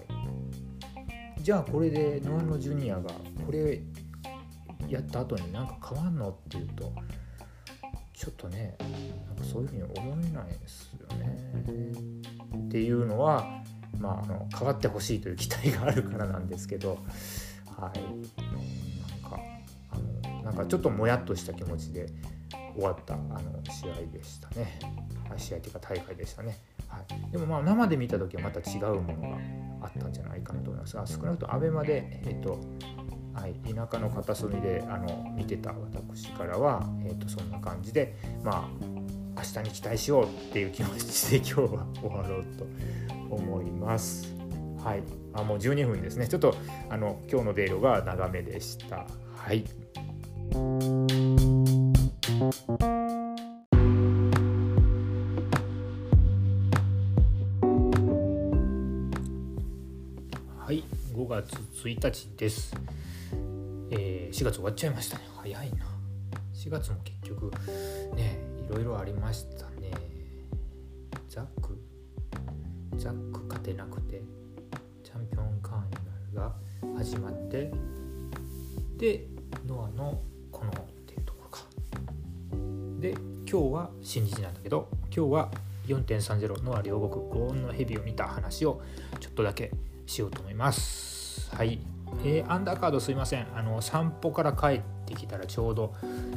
[1.42, 3.10] じゃあこれでノアのジュニアが
[3.46, 3.82] これ
[4.90, 6.92] やった後になんか変わんのっていうと
[8.14, 8.76] ちょっとね
[9.28, 11.38] なんかそういうふうに思えないですよね。
[12.66, 13.59] っていうのは
[14.00, 16.98] まああの変わってほしいという期待があるからなんですけど
[17.78, 19.40] はいなんか
[19.92, 19.98] あ
[20.34, 22.08] のなんかちょっともやっとした気持ちで
[22.76, 24.80] 終わったあの試合でしたね。
[25.38, 26.58] 試合というか大会でしたね。
[26.88, 29.38] はい、でもまあ生で見た時はまた違うものが
[29.82, 32.60] あったんじゃないかなと思いますが少なくとも ABEMA で、えっと
[33.34, 38.70] はい、田舎の片隅であの見てた私からは、えっと、そんな感じでまあ
[39.38, 42.66] 明日に期待しようっていう気持ちで今日は終わろうと
[43.30, 44.36] 思います。
[44.84, 46.28] はい、あもう12分ですね。
[46.28, 46.56] ちょっと
[46.90, 49.06] あの今日のデーロが長めでした。
[49.36, 49.66] はい。
[60.70, 60.84] はい
[61.16, 62.76] 5月1日です、
[63.92, 65.86] えー、4月終わっちゃいましたね早いな
[66.54, 67.52] 4月も結局
[68.16, 68.40] ね
[68.70, 69.69] いろいろありました
[73.70, 74.22] てなくて
[75.04, 75.92] チャンピオンカーニ
[76.34, 76.50] バル
[76.92, 77.72] が始まって
[78.98, 79.28] で
[79.68, 80.72] ノアのこの
[81.06, 81.66] ていうところか。
[83.00, 83.12] で
[83.50, 85.52] 今日は新日なんだけど今日は
[85.88, 88.82] 4.30の両国ゴーンの蛇を見た話を
[89.20, 89.72] ちょっとだけ
[90.06, 91.56] しようと思います。
[91.56, 91.80] はい。
[92.26, 93.48] えー、アンダーカードすいません。
[93.56, 95.94] あの散歩から帰ってきたらちょうど、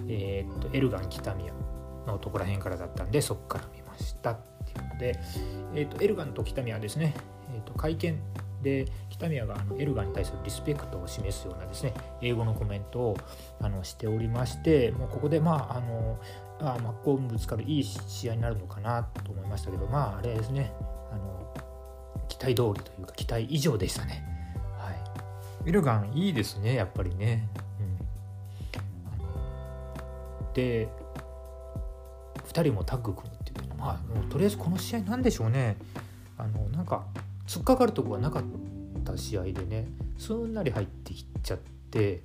[0.06, 1.52] えー、っとエルガン北宮
[2.06, 4.51] のとこら辺からだったんでそこから見ました。
[5.02, 5.18] で、
[5.74, 7.14] えー、っとエルガンと北宮はですね、
[7.52, 8.18] えー、っと会見
[8.62, 13.16] で北宮があのエルガンに対するリスペクトを示すようなですね英語のコメントを
[13.60, 16.20] あのしておりましてもうここでまああの
[16.60, 20.72] あ真っ向ぶつかるいい試合になるのかなと思いましたけどまああれですね
[21.10, 21.52] あの
[22.28, 24.24] 期待通りというか期待以上でしたね。
[24.78, 25.00] はい、
[25.68, 27.48] エルガンいいですねやっぱりね。
[27.80, 27.82] う
[30.50, 30.88] ん、で
[32.46, 33.31] 2人もタッグ組
[33.82, 35.76] まあ、もうとりあえずこの試合なんでしょうね
[36.38, 37.04] あのなんか
[37.48, 38.42] 突っかかるとこがなかっ
[39.04, 41.58] た試合でねすんなり入ってきちゃっ
[41.90, 42.22] て、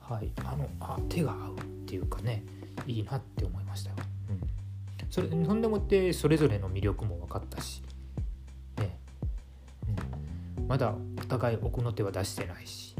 [0.00, 2.42] はい、あのあ手が合うっていうかね
[2.86, 3.96] いいなって思いましたよ。
[4.30, 7.82] うん、それなんでもってそれぞれの魅力も分かったし、
[8.78, 8.98] ね
[10.56, 12.96] うん、まだお互い奥の手は出してないし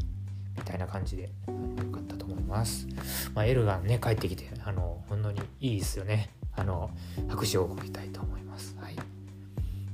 [0.58, 1.30] みたいな感じでよ
[1.90, 2.86] かったと思います。
[3.34, 6.28] まあ、エルガンね帰ってきてあの本当にいいですよね。
[6.56, 6.90] あの
[7.28, 8.76] 拍手を送りたいと思います。
[8.80, 8.96] はい、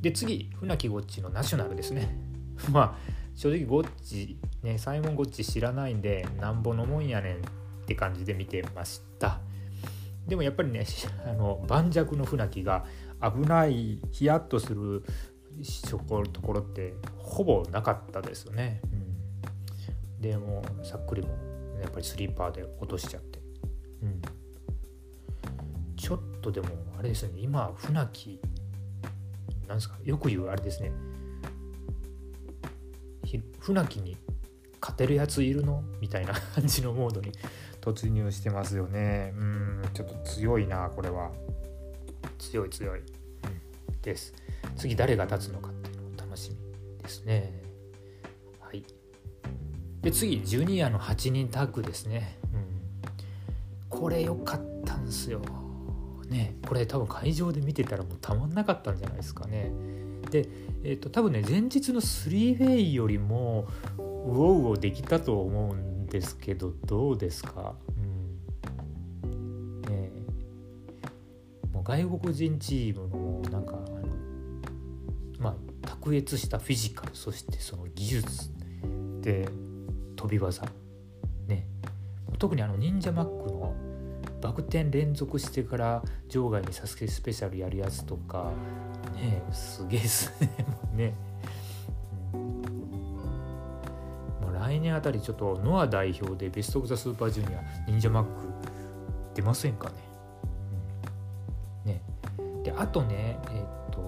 [0.01, 2.16] で次船木ゴッチのナショナルですね。
[2.70, 7.38] まあ正直ゴッチねサイモン・ゴッチ知らないんでなんぼのもんやねんっ
[7.87, 9.40] て感じで見てました。
[10.27, 10.85] でもやっぱりね
[11.27, 12.85] あの盤石の船木が
[13.23, 15.03] 危ないヒヤッとする
[15.88, 18.81] ところってほぼなかったですよね。
[18.85, 21.29] うん、でもさっくりも
[21.81, 23.40] やっぱりスリーパーで落としちゃって。
[24.03, 24.23] うん、
[26.01, 27.33] ちょっとでもあれですね。
[27.37, 28.41] 今船木
[29.69, 29.97] なんですか？
[30.03, 30.91] よく言うあれですね。
[33.61, 34.17] 船木に
[34.81, 35.85] 勝てるやついるの？
[36.01, 37.33] みたいな 感じのモードに
[37.83, 39.35] 突入してますよね。
[39.37, 41.31] うんちょっと強いなこれは。
[42.39, 43.05] 強い強い、うん、
[44.01, 44.33] です。
[44.77, 47.63] 次誰が立つのかっていうのを楽しみですね。
[48.59, 48.83] はい。
[50.01, 52.81] で次ジュニアの8人タッグですね、うん、
[53.91, 55.41] これ良かったんすよ
[56.31, 59.73] ねこれ多分会場で見てたらもうたまんなかったんじゃないですかね。
[60.31, 60.49] で、
[60.85, 63.66] えーと、多分ね前日のスリーウェイよりも
[63.99, 64.05] ウォ
[64.71, 67.75] ウォできたと思うんですけどどうですか、
[69.25, 69.83] うん。
[69.83, 70.11] ね、
[71.73, 74.09] もう外国人チームのなんかあの
[75.40, 75.57] まあ
[75.88, 78.51] 卓越したフィジカルそしてその技術
[79.21, 79.49] で
[80.16, 80.62] 飛び技。
[81.49, 81.66] ね。
[82.38, 83.75] 特にあの忍者マックの
[84.40, 88.53] バク転連続してから場外にサスケスペシャルやるやつとか。
[89.14, 90.48] ねすげえっすね
[90.94, 91.14] ね、
[92.33, 92.40] うん、
[94.40, 98.31] もう来年あたりちょっとノア代表でベスト・オブ・ザ・スーパージュニア忍者マック
[99.35, 99.94] 出ませんかね、
[101.85, 102.03] うん、ね。
[102.64, 104.00] であとねえっ、と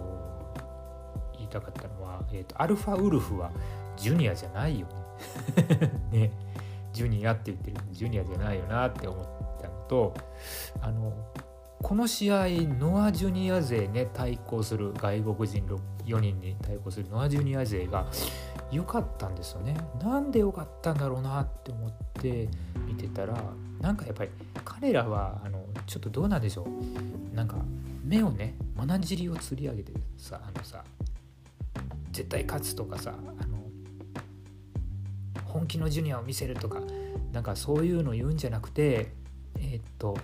[1.37, 3.51] 言いたかったのは、えーと、アルファウルフは
[3.97, 4.93] ジュニアじゃないよね。
[6.29, 6.31] ね。
[6.93, 9.42] ジュニアって言ってるジュニアじゃないよなって思ったの
[9.89, 10.15] と
[10.81, 11.13] あの
[11.83, 12.47] この試合
[12.79, 15.67] ノア・ジュニア勢ね対抗する外国人
[16.07, 18.07] 4人に対抗するノア・ジュニア勢が
[18.71, 19.77] 良かったんですよね。
[20.03, 22.49] なんで良かったんだろうなって思って
[22.87, 23.35] 見てたら
[23.81, 24.31] なんかやっぱり
[24.65, 26.67] 彼らはあのちょっとどうなんでしょ
[27.33, 27.57] うなんか
[28.05, 30.85] 目をねまなじりを釣り上げてさあのさ
[32.13, 33.59] 絶対勝つとかさあの
[35.45, 36.81] 本気のジュニアを見せるとか
[37.33, 39.13] なんかそういうの言うんじゃなくて
[39.63, 40.17] えー、っと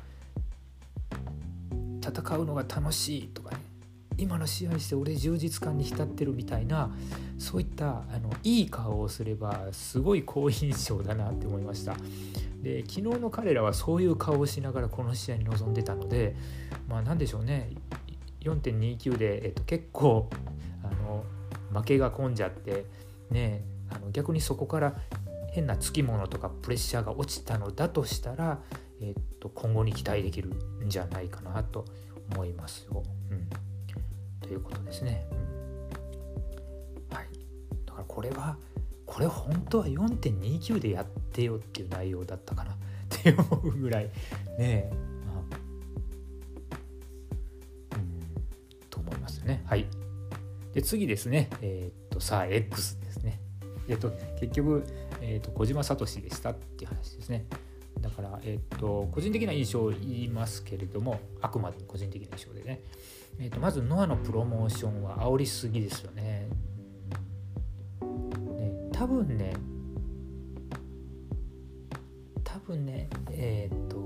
[2.02, 3.58] 戦うのが楽しいとかね。
[4.18, 6.90] 今の試合して俺充実感に浸ってるみたいな
[7.38, 11.94] そういったあのいい顔をすればすごい好印象だなって思いました。
[12.60, 16.34] で昨日の彼らはそういう顔をしながらこの試合に臨んでたので
[16.88, 17.70] まあ何でしょうね。
[18.40, 20.28] 4.29で、えっと、結構
[20.82, 21.24] あの
[21.72, 22.86] 負けが込んじゃって
[23.30, 24.94] ねあの逆にそこから
[25.52, 28.60] 変なつきものとかプレッシャーが落ちたのだとしたら、
[29.00, 30.50] えっと今後に期待できる
[30.84, 31.84] んじゃないかなと
[32.32, 33.02] 思いますよ。
[33.30, 33.48] うん、
[34.40, 35.26] ということですね。
[37.10, 37.26] うん、はい、
[37.86, 38.56] だからこれは
[39.06, 42.76] これ本当は4.29でやってよっていう内容だったかな っ
[43.08, 44.10] て思うぐらい
[44.58, 44.90] ね
[45.26, 45.44] ま
[47.92, 48.22] あ、うん、
[48.90, 49.62] と思いますね。
[49.66, 49.86] はい。
[50.74, 53.40] で次ですね、えー、っとさあ X ですね。
[53.88, 54.84] えっと結局、
[55.20, 57.46] えー、っと小島聡でしたっていう話ですね。
[58.00, 62.82] だから、えっと個人的な印象を言いますけれどもあくまで個人的な印象でね、
[63.38, 66.48] えっとまずノアのプロモーションは煽りすぎですよね。
[68.56, 69.54] ね多分ね
[72.44, 73.96] 多分ねえっ、と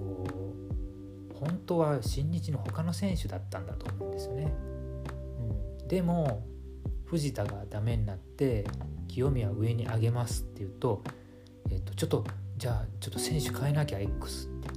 [1.35, 4.52] 本当は新日の他の選手だったんだと思うんですよね。
[5.81, 6.46] うん、でも
[7.05, 8.64] 藤田がダメになって
[9.09, 11.02] 清宮上に上げますっていうと,、
[11.70, 12.24] えーと、ちょっと
[12.62, 14.68] じゃあちょっと選手変えなきゃ X って。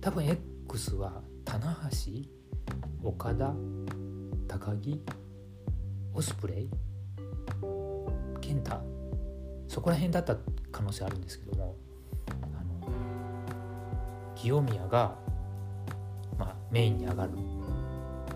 [0.00, 0.24] 多分
[0.64, 3.54] X は棚橋岡田
[4.48, 5.02] 高木
[6.14, 6.70] オスプレイ
[8.40, 8.80] 健太。
[9.68, 10.34] そこら辺だった
[10.72, 11.76] 可能性あるんですけども
[12.54, 12.88] あの
[14.34, 15.18] 清宮が、
[16.38, 17.32] まあ、メインに上がる。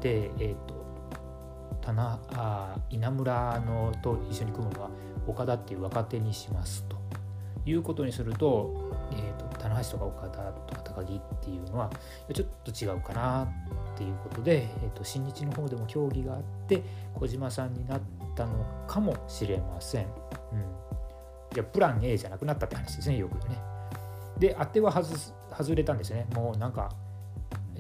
[0.02, 0.84] でえっ、ー、と
[1.80, 4.90] 棚あ稲村のと一緒に組むのは
[5.26, 6.97] 岡田っていう若手にしますと。
[7.68, 11.90] いうことにすると,、えーと、棚橋とか岡田とか高木っていうのは
[12.32, 13.44] ちょっと違うかな
[13.94, 16.82] っていうことで、えーと、新日の方でも協議があって
[17.14, 18.00] 小島さんになっ
[18.34, 20.04] たのかもしれません。
[20.04, 20.10] うん、
[21.52, 23.58] じゃプラン A じゃなくなったって話ですねよくね。
[24.38, 26.90] で当ては外す外れたんですねもうなんか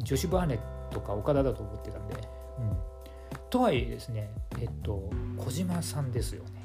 [0.00, 0.58] ジョシュ・バーネッ
[0.90, 2.14] トか岡田だと思ってたんで。
[2.58, 2.98] うん
[3.50, 6.57] とはいえですねえっと小島さんですよね、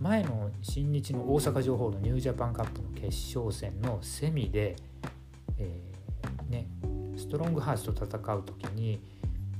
[0.00, 4.74] 前の新日の大阪情報のニュージャパンカップの決勝戦のセミで、
[5.58, 6.66] えー、ね、
[7.18, 8.98] ストロングハーツと戦う時に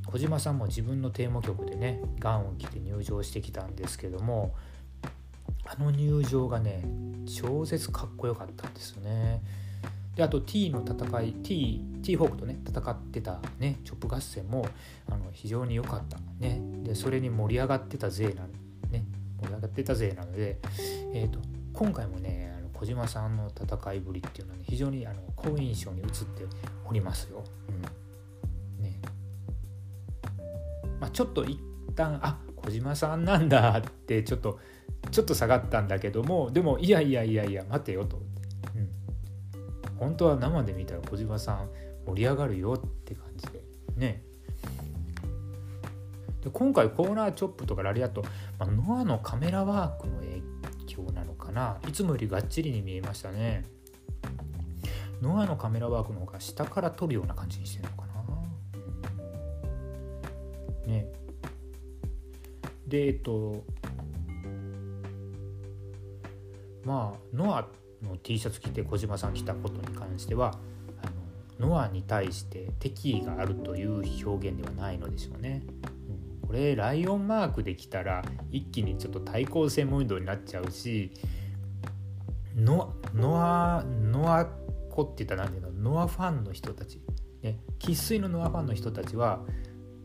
[0.06, 4.54] 小島さんも自分のテーマ曲でねガンを着て入場してきたんですけども
[5.66, 6.84] あの入場がね
[7.26, 9.42] 超絶かっこよかったんですよね。
[10.16, 14.66] であと T の戦い T, T ホークとね戦ってたねチョップ合戦も
[15.08, 18.59] あの非常に良かったねでそれに盛り上がってた勢なね
[19.40, 20.58] 盛り上がってた勢なので、
[21.14, 21.38] えーと、
[21.72, 26.44] 今回もねあの小島さんの戦いぶりっていうのは、ね、非常にあの好印象に映って
[26.86, 27.44] おりますよ。
[27.68, 27.72] う
[28.80, 28.82] ん。
[28.82, 29.00] ね。
[31.00, 31.58] まあ、ちょっと一
[31.94, 34.58] 旦あ小島さんなんだってちょっと
[35.10, 38.20] ちょっと下がったんだけどもでもいやいやいやいや待てよと。
[40.00, 41.68] 本当は生で見たら小島さん
[42.06, 43.62] 盛り上がるよって感じで。
[43.96, 44.24] ね。
[46.42, 48.22] で今回コーナーチョップとかラリアット、
[48.58, 50.42] まあ、ノアのカメラワークの影
[50.86, 51.78] 響なのかな？
[51.86, 53.64] いつもよりがっちりに見えましたね。
[55.20, 58.06] ノアのカメラワークの方が下から撮るような感じにしてるのか
[60.86, 60.92] な？
[60.92, 61.06] ね。
[62.86, 63.62] でえっと
[66.84, 67.68] まあノア
[68.02, 70.58] の T シャツ着て小島さん来たことに関しては
[71.58, 75.62] ノアに対して敵意があるという表現ではないのでしょうね。
[76.50, 81.12] これライオンマークできたら一気にちょっと対抗戦ムードになっちゃうし
[82.56, 84.46] ノノアノア
[84.90, 85.92] 子って言ったら何ていうの？
[85.92, 87.00] ノアファンの人たち。
[87.40, 87.60] ね。
[87.78, 89.44] 生粋のノアファンの人たちは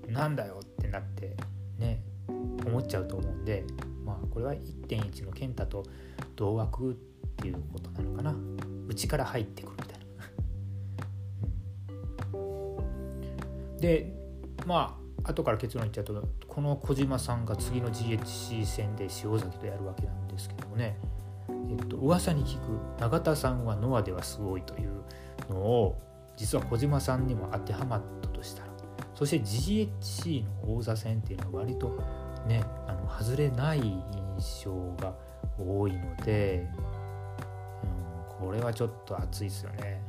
[0.07, 1.35] なんだよってなって
[1.79, 3.65] ね思っちゃうと思うんで
[4.05, 5.83] まあこれは1.1の健太と
[6.35, 6.95] 同枠っ
[7.37, 8.35] ていうことなのかな。
[8.87, 9.99] 内から入ってくるみたい
[12.31, 13.79] な。
[13.81, 14.13] で
[14.67, 20.97] まあ後から結論言っちゃうとこの小島さんが次の GHC 戦で塩崎とやるわけなんですけどもね
[21.49, 25.03] えっと噂に聞く永田さんはノアではすごいという
[25.49, 25.97] のを
[26.37, 28.75] 実は小島さんにも当てはまったとしたら
[29.15, 31.97] そして GHC の王座戦っていうのは割と
[32.47, 35.13] ねあの外れない印象が
[35.57, 36.67] 多いので、
[38.41, 40.03] うん、これはちょっと熱いですよね。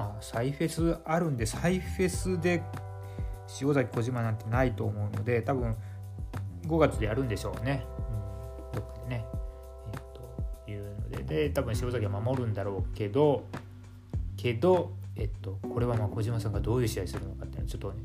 [0.00, 2.62] あサイフェスあるんでサイフェスで
[3.60, 5.76] 塩崎小島なんてないと思うので多分
[6.66, 7.84] 5月でやるんでしょうね、
[8.72, 9.24] うん、どっかでね。
[9.92, 10.00] えっ、
[10.66, 13.44] というのでで多分塩崎は守るんだろうけど
[14.36, 18.02] けど、えっと、これはまあ小島さんがどういう試合するのかっていうのはちょっとね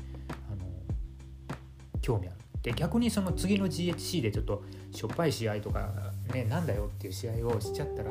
[0.50, 2.36] あの興味ある。
[2.62, 5.88] で逆にその次の GHC でちょっとしょっぱい試合とか
[6.34, 8.10] ねなんだよっていう試合をしちゃったら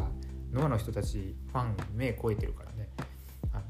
[0.53, 2.64] ノアの人たちファン目超えてるから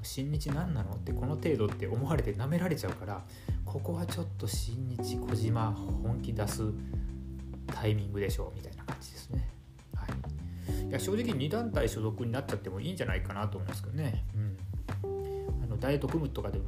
[0.05, 0.95] 新日何なの？
[0.95, 3.23] ってこの程度って思われて舐められちゃうから
[3.65, 6.63] ここはちょっと新日小島本気出す
[7.67, 9.49] タイミングでしょうみたいな感じですね。
[9.95, 14.23] はい、いや正直2団体所属になっちゃってもいいんじゃないかなと思いますけどね。
[14.35, 14.57] うん、
[15.63, 16.65] あのダイエット組むとかでも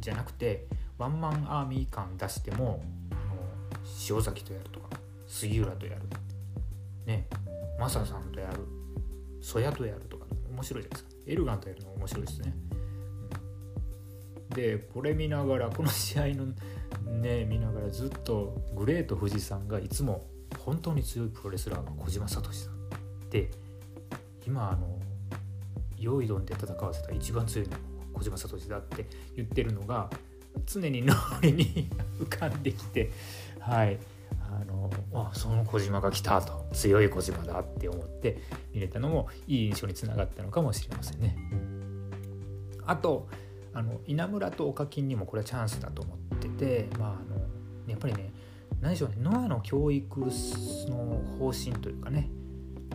[0.00, 0.66] じゃなくて
[0.96, 2.82] ワンマンアーミー感出しても
[4.10, 4.88] 塩崎とやるとか
[5.26, 6.02] 杉浦とやる
[7.06, 7.26] ね。
[7.78, 8.66] マサさんとやる。
[9.40, 11.22] 曽谷とやるとか面白いじゃないですか。
[11.28, 12.52] エルガンとやるの面白いですね、
[14.58, 16.46] でこれ見ながらこの試合の
[17.20, 20.26] ね見ながらずっとグレート富士山がいつも
[20.58, 23.48] 本当に強いプロレスラーが小島聡さんで
[24.44, 24.98] 今あの
[25.96, 27.76] 用意どんで戦わせた一番強いの
[28.14, 29.06] 小島聡だって
[29.36, 30.10] 言ってるのが
[30.66, 31.88] 常に脳裏に
[32.18, 33.12] 浮かんできて
[33.60, 33.96] はい
[34.40, 38.38] あのあその小島が来たと強い小島だって思って
[38.74, 41.36] 見れたのもいい印象につながったのかもしれませんね。
[42.84, 43.28] あと
[43.78, 47.40] あの稲村と岡金にもこれはチャンスだと思ってて、まあ、あの
[47.86, 48.32] やっぱりね
[48.80, 50.20] 何でしょうねノアの教育
[50.88, 52.28] の方針というかね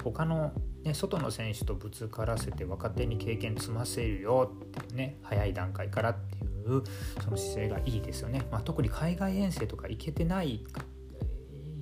[0.04, 0.52] 他の、
[0.84, 6.84] ね、外の選手とぶつからせて若手に経験積ませるよっていうね早い段階からっていう
[7.24, 10.66] その姿勢がいいですよね、まあ、特に海外遠征とか行けてない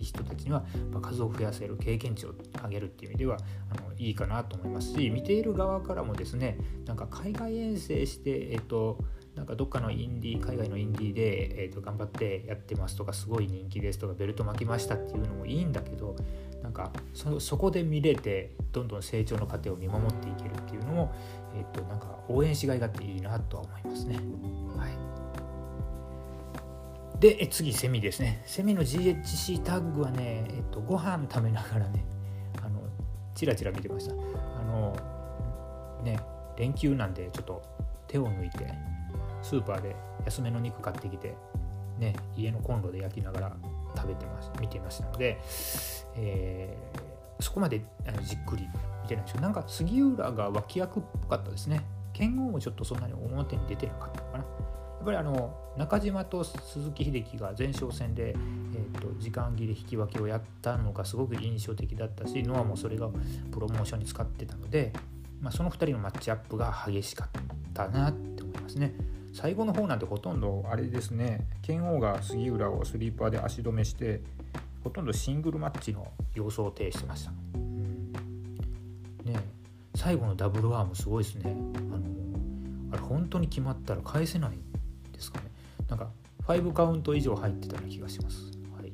[0.04, 0.66] 人たちには
[1.02, 2.34] 数を増やせる経験値を
[2.64, 3.38] 上げるっていう意味では
[3.70, 8.98] あのいいかなと思いますし見ている側からもですねなんか海外遠征して、えっと、
[9.36, 16.16] なんかどっかのインディー海外のインディーで、えっと、頑張ってやってますとかすごい人気ですとかベルト巻きましたっていうのもいいんだけど
[16.62, 21.14] なんかそそこで見れてどんどん成長の過程を見守っていけるっていうのも、
[21.56, 24.20] えっと、なんか応援しがいがあっていいなとは思いますね。
[27.22, 28.42] で次セミですね。
[28.48, 32.04] セミの GHC タッグはね、えっと、ご飯食べながらね
[32.64, 32.82] あの
[33.36, 34.14] チラチラ見てました。
[34.14, 34.16] あ
[34.64, 34.98] の
[36.04, 36.20] ね
[36.58, 37.62] 連休なんでちょっと
[38.08, 38.68] 手を抜いて
[39.44, 39.96] スーパーで
[40.26, 41.36] 安めの肉買ってきて
[42.00, 43.56] ね家のコンロで焼きながら
[43.96, 45.40] 食べてます見てましたので、
[46.16, 48.64] えー、そこまであのじっくり
[49.04, 51.86] 見てないんですけどなんか杉浦が脇役っぽかったですね。
[52.14, 54.46] 剣豪もちょっとそんなに表に出てなかったのかな。
[55.02, 63.10] っぱりあの中島と鈴木秀樹が前哨戦で、えーと、時間切れ引き分けをやったのがすごく印象的だったしノアもそれが
[63.52, 64.94] プロモーションに使ってたので、
[65.40, 67.42] まあ、その2人のマッチアップが激しかっ
[67.74, 68.94] たなって思いますね。
[69.34, 71.48] 最後の方なんてほとんどあれですね。
[71.62, 74.22] 剣王が杉浦をスリーパーで足止めして
[74.84, 78.12] ほとんどシングルマッチの様相を呈してました、うん、
[79.24, 79.40] ね
[79.96, 81.56] 最後のダブルアームすごいですね。
[81.76, 82.02] あの
[82.92, 84.52] あれ本当に決まったら返せない
[85.22, 85.46] ですかね。
[85.88, 86.10] なんか
[86.48, 88.92] 5カウント以上入ってたような気がします、はい、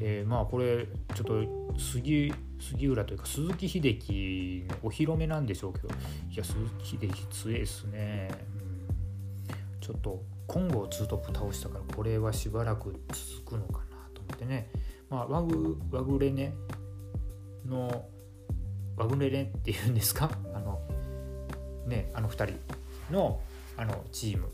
[0.00, 8.30] でまあこれちょっと杉杉浦というか鈴木秀樹のお披露目なんでしょうけどいや鈴木秀樹強いですね。
[9.80, 13.00] ちょっと今後ツートップ倒したからこれはしばらく
[13.42, 14.68] 続くのかなと思ってね、
[15.10, 16.54] まあ、ワグワグレネ
[17.64, 18.08] の
[18.96, 20.30] ワグレネっていうんですか？
[20.54, 20.80] あの
[21.86, 22.54] ねあの2人
[23.12, 23.40] の
[23.76, 24.50] あのチーム。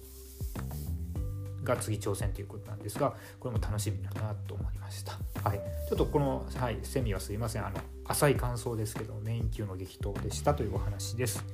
[1.65, 5.19] が次挑戦ということなんですがこれも楽しみだなと思いました。
[5.43, 5.61] はい。
[5.89, 7.67] ちょっとこの、はい、セミはすいません。
[7.67, 7.77] あの
[8.07, 11.45] 浅い感想ですけどメイン級の激闘でしたというお話です。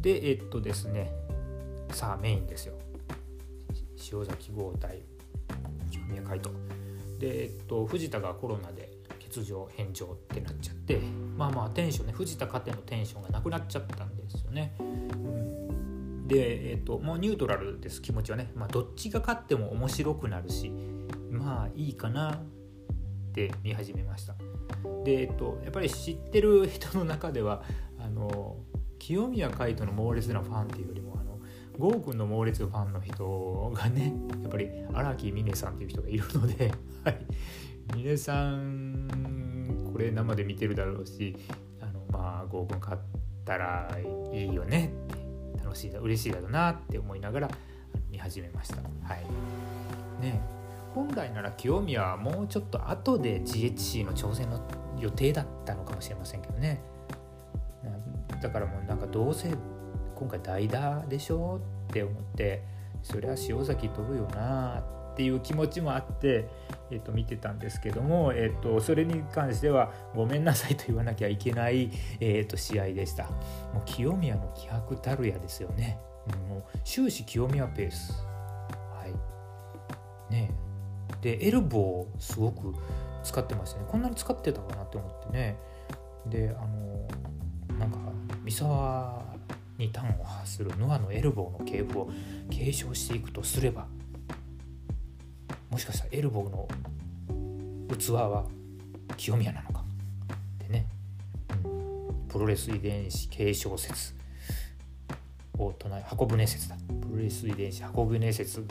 [0.00, 1.12] でえっとですね。
[1.90, 2.74] さあメインですよ。
[4.12, 5.02] 塩崎豪対
[5.90, 6.54] 清宮海斗。
[7.18, 11.00] で、えっと、藤田がコロナで欠出場返上ってなっちゃって
[11.36, 14.74] まあまあテンションね藤田勝てのテンションがなくなっちゃったんですよね。
[14.80, 15.65] うん、
[16.26, 20.72] で、えーと、もうニュートラルです気持ちはね、まあ、どっちが勝っても面白くなるし
[21.30, 22.38] まあいいかなっ
[23.32, 24.34] て見始めました。
[25.04, 27.62] で、えっと、やっぱり知ってる人の中では
[27.98, 28.56] あの
[28.98, 31.38] 清宮海斗の猛烈なファンっていうよりもあの
[31.78, 36.72] 郷君の猛烈ファンの人がねやっぱり荒木美音さんっていう人がいるので、
[37.04, 37.26] はい、
[37.94, 41.36] 峰さんこれ生で見てるだろうし
[41.80, 42.98] あのまあ合コン買っ
[43.44, 43.88] たら
[44.32, 45.05] いいよねって
[45.76, 47.50] 楽しいだ嬉しいだろうなって思いながら
[48.10, 48.76] 見始めました。
[48.76, 50.22] はい。
[50.22, 50.40] ね、
[50.94, 54.60] 本来なら清宮はもうちょっと後で GHC の挑戦の
[54.98, 56.80] 予定だったのかもしれませんけどね。
[58.40, 59.54] だからもうなんかどうせ
[60.14, 62.62] 今回代打でしょって思って
[63.02, 66.48] そりゃ塩崎取るよなっていう気持ちもあって
[66.90, 73.24] えー、と見てたんですけども、えー、とそれに関してはごめんなさいと言わなきゃいけない、えー、と試合でした。
[73.72, 75.98] もう清宮の気迫たるやですよね、
[76.48, 78.12] もう終始清宮ペース。
[78.12, 79.06] は
[80.30, 80.32] い。
[80.32, 80.50] ね。
[81.20, 82.74] でエルボーすごく
[83.22, 83.86] 使ってましたね。
[83.88, 85.56] こんなに使ってたかなって思ってね。
[86.26, 87.98] であのなんか
[88.44, 89.22] 三沢
[89.78, 92.10] に端を発するノアのエルボーの系譜を
[92.50, 93.86] 継承していくとすれば
[95.70, 96.68] もしかしたらエルボーの
[97.96, 98.44] 器は
[99.16, 99.84] 清宮なのか。
[100.58, 100.86] でね、
[101.64, 104.14] うん、プロレス遺伝子継承説
[105.58, 106.76] を唱え箱舟説だ。
[107.02, 108.64] プロレス遺伝子箱舟説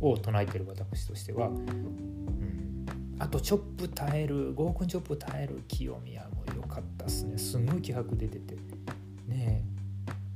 [0.00, 2.86] を唱えてる私としては、うん、
[3.18, 7.38] あとチョップ耐える合コンチョップ耐える清宮も良かったっすね。
[7.38, 8.54] すんごい気迫出てて。
[9.26, 9.62] ね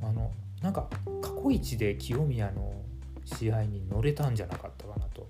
[0.03, 0.07] え。
[0.07, 0.33] あの
[0.63, 0.89] なんか
[1.23, 2.73] 過去一で清宮の
[3.25, 5.29] 試合に乗れたんじゃなかったかなと。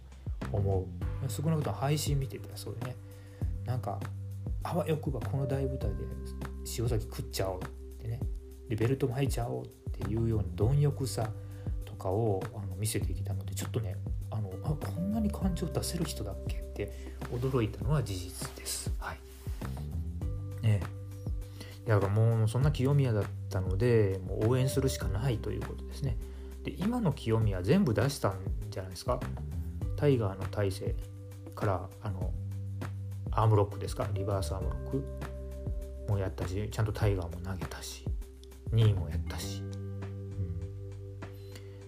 [0.53, 2.96] 思う少なくとも配信見ててそうでね
[3.66, 4.01] なんか
[4.62, 5.96] あわよくばこの大舞台で
[6.78, 7.68] 塩崎食っちゃおうっ
[8.01, 8.20] てね
[8.68, 11.30] でベルトも履いちゃおうっていうような貪欲さ
[11.84, 13.96] とかをあの見せてきたのでちょっとね
[14.30, 16.92] あのあこんなに感情出せる人だっけって
[17.32, 18.92] 驚いたのは事実です。
[18.99, 19.18] はい、
[20.62, 20.80] ね
[21.86, 26.16] だからもうそんな清宮だったのでもう応援するしかないということですね。
[26.64, 28.40] で今の清宮全部出したん
[28.70, 29.20] じゃないですか。
[29.99, 30.94] タイガーの体勢
[31.57, 32.30] からあの
[33.32, 34.07] アームロックですか？
[34.14, 35.05] リバースアームロック
[36.12, 38.05] もやったしちゃんとタイガーも投げたし
[38.72, 39.74] 2位もやったし、うん、っ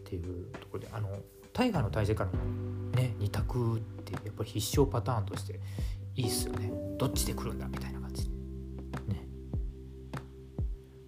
[0.04, 1.08] ていうところであの
[1.52, 2.38] タイガーの体勢からの
[2.96, 5.60] ね2択ってやっぱり必勝パターンとして
[6.16, 6.72] いいっすよね。
[6.98, 7.68] どっちで来るんだ？
[7.68, 8.28] みたいな感じ。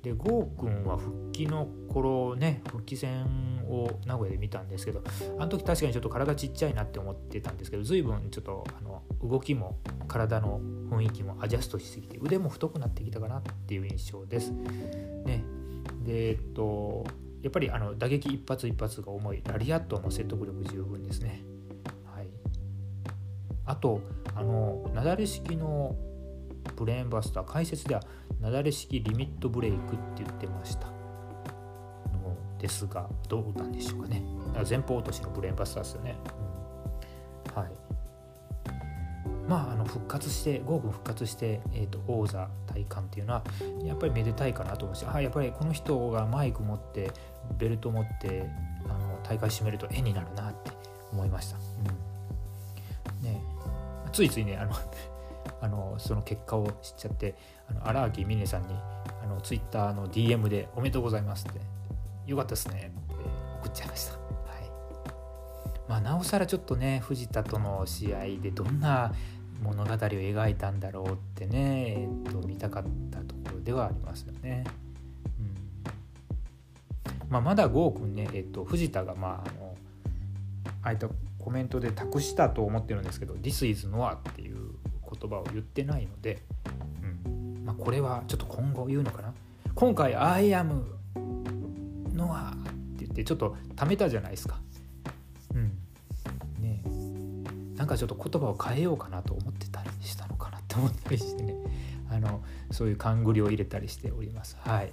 [0.03, 3.27] で郷君は復帰の頃ね復帰戦
[3.69, 5.03] を名古屋で見たんですけど
[5.39, 9.79] あの時確かにちょっと体ちっちゃいなって思ってたんですけど随分ちょっとあの動きも
[10.09, 10.61] 体の
[10.91, 14.51] 雰囲気もアジャストしすぎて腕も太くなってきたかなっていう印象です。
[14.53, 15.45] ね、
[16.05, 17.05] でえっと
[17.43, 21.43] やっぱりあの打撃一発一発が重いラリアットの説得力十分ですね。
[22.15, 22.29] はい、
[23.65, 24.01] あと
[24.35, 25.97] あの雪崩式の
[26.77, 28.03] ブレーンバスター解説では
[28.41, 29.81] 雪崩式リミットブレイクっ
[30.17, 30.92] て言ってました
[32.63, 34.23] ですがどうなんでしょうかね。
[34.69, 36.15] 前方落としのブレーンバスターですよね、
[37.49, 37.73] うん、はい。
[39.49, 43.43] まああの復活してゴーグ復活して、えーと、王座体感っていうのは
[43.85, 47.11] やっぱりめでたいかなと思うしあやっぱりこの人がマイク持って
[47.59, 48.49] ベルト持って
[48.85, 50.71] あの大会締めると絵になるなって
[51.13, 53.25] 思いました、うん。
[53.25, 53.43] ね、
[54.13, 54.73] ついついねあの
[55.61, 57.35] あのその結果を知っちゃって
[57.83, 58.75] 荒木美音さんに
[59.25, 61.61] あのツイッターの DM で「おめでとうございます」って
[62.27, 63.15] 「よかったですね」って
[63.61, 64.13] 送っちゃいました。
[64.13, 64.23] はい。
[65.89, 69.13] まあ、なおさらちょっとね藤田との試合でどんな
[69.63, 74.65] 物語を描いたんだろうってね、えー、と見たかったところではありますよね。
[75.39, 77.31] うん。
[77.31, 79.75] まあ、まだ郷君ね、えー、と藤田がまああの
[80.83, 81.09] あいった
[81.39, 84.71] コメントで託したと思ってるんですけど「This is Noah」っていう
[85.21, 86.43] 言葉を言ってないので、
[87.27, 87.65] うん。
[87.65, 89.33] まあ、これはちょっと今後言うのかな。
[89.75, 91.02] 今回「I am
[92.23, 92.63] ノア」っ
[92.97, 94.61] て言ってちょっとためたじゃないですか。
[95.55, 95.79] うん
[96.61, 96.83] ね
[97.77, 101.57] なんかちょっと言葉を変えようかなと思ってたりしたのかなって思ったりしてね
[102.09, 104.57] あのそういう勘繰りを入れたりしております。
[104.61, 104.93] はい。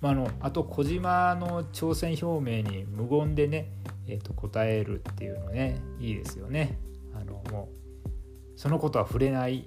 [0.00, 3.68] まあ、あのあと小島の挑戦表明に無言でね、
[4.08, 6.78] えー、と答えるっていうのねいいですよね。
[7.14, 9.66] あのもうそのことは触れないって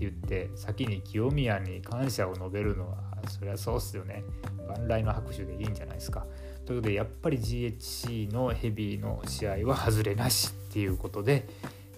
[0.00, 3.09] 言って先に清宮に感謝を述べるのは
[3.40, 4.22] そりゃそうっすよね
[4.68, 6.26] 万来の拍手でいいんじゃないですか。
[6.66, 11.48] ということでやっぱり GHC のヘビーの試合は外れなしっていうことで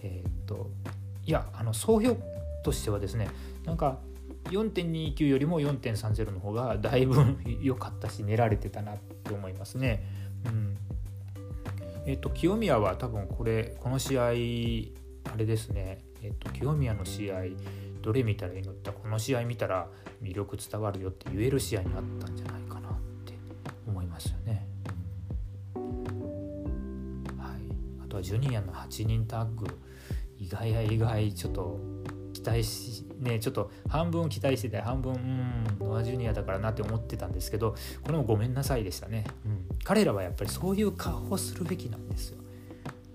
[0.03, 0.71] えー、っと
[1.27, 2.17] いやあの総評
[2.65, 3.29] としてはですね
[3.65, 3.99] なんか
[4.51, 10.03] 4.29よりも4.30の方がだいぶ良かったし練られてたなって思いますね。
[10.47, 10.77] うん
[12.05, 17.43] えっと、清宮は多分これこの試合あれですね、えっと、清宮の試合
[18.03, 18.73] どれ見たらいいの？
[18.73, 19.89] ってこの試合見たら
[20.23, 22.93] 魅力伝わるよって言える試合にあったんじゃないかなっ
[23.25, 23.35] て
[23.87, 24.67] 思いますよね。
[25.75, 25.81] は
[27.55, 29.67] い、あとはジュニアの8人タッグ
[30.39, 31.79] 意外や意外ちょっと
[32.33, 42.39] 期待しねちょっと半分期待してて半分うんノア・ジュニアだからなって思ってたんですけどこれもごめんなさいでしたね、うん、彼らはやっぱりそういう顔をするべきなんですよ、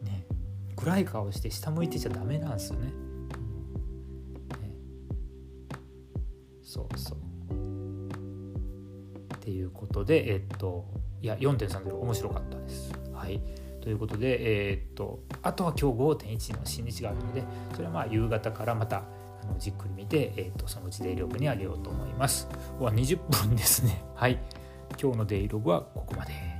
[0.03, 0.25] ね、
[0.75, 2.93] 暗い顔して下向いてちゃダメなんですよね,、
[6.67, 7.17] そうそう
[9.35, 10.85] っていうことでえっと
[11.21, 13.41] いや4.30面白かったですはい
[13.81, 17.43] ということで、えー、っとあとは今日5.1の新日があるので
[17.73, 22.49] それはまあ夕方からまたあのじっくり見て、えー、っとそのうちデイログにあげようと思います。
[22.79, 24.03] は20分ですね。
[24.15, 24.39] はい。
[25.01, 26.56] 今日のデイログはここまで。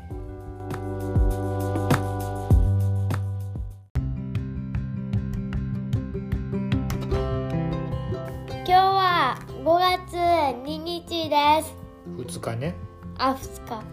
[9.68, 11.76] 5月2日です。
[12.16, 12.74] 2日ね。
[13.18, 13.84] あ、2日。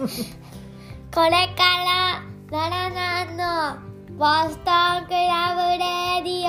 [1.14, 3.76] これから奈良南の
[4.16, 4.70] ボスト
[5.02, 6.48] ンクラブレディ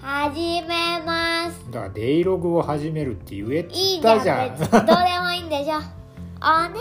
[0.00, 3.64] 始めますだからデイログを始めるって言え
[4.00, 5.80] たじゃんいいじゃんどうでもいいんでしょお
[6.40, 6.78] 願いし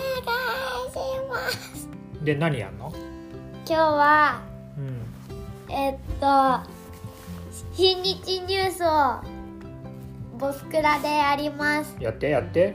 [1.31, 1.89] ます
[2.21, 2.93] で何やんの？
[3.65, 4.39] 今日は、
[4.77, 6.59] うん、えっと
[7.73, 9.40] 新日ニュースを
[10.41, 11.95] ボスクラでやります。
[11.99, 12.73] やってやって。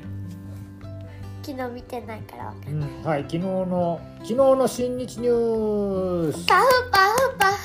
[1.42, 6.46] 昨日見てないからうん、はい昨日の昨日の新日ニュース。
[6.46, 7.56] パフパフパフ。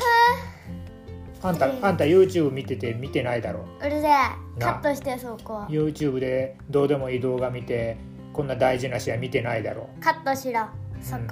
[1.44, 3.64] あんた、あんた YouTube 見てて見てないだろ。
[3.80, 4.12] うるせえ。
[4.60, 5.66] カットしてそこ。
[5.70, 7.98] YouTube でどうでもいい動画見て
[8.34, 9.88] こんな大事な試合見てないだろ。
[10.00, 10.62] カットしろ。
[11.00, 11.30] そこ、うん、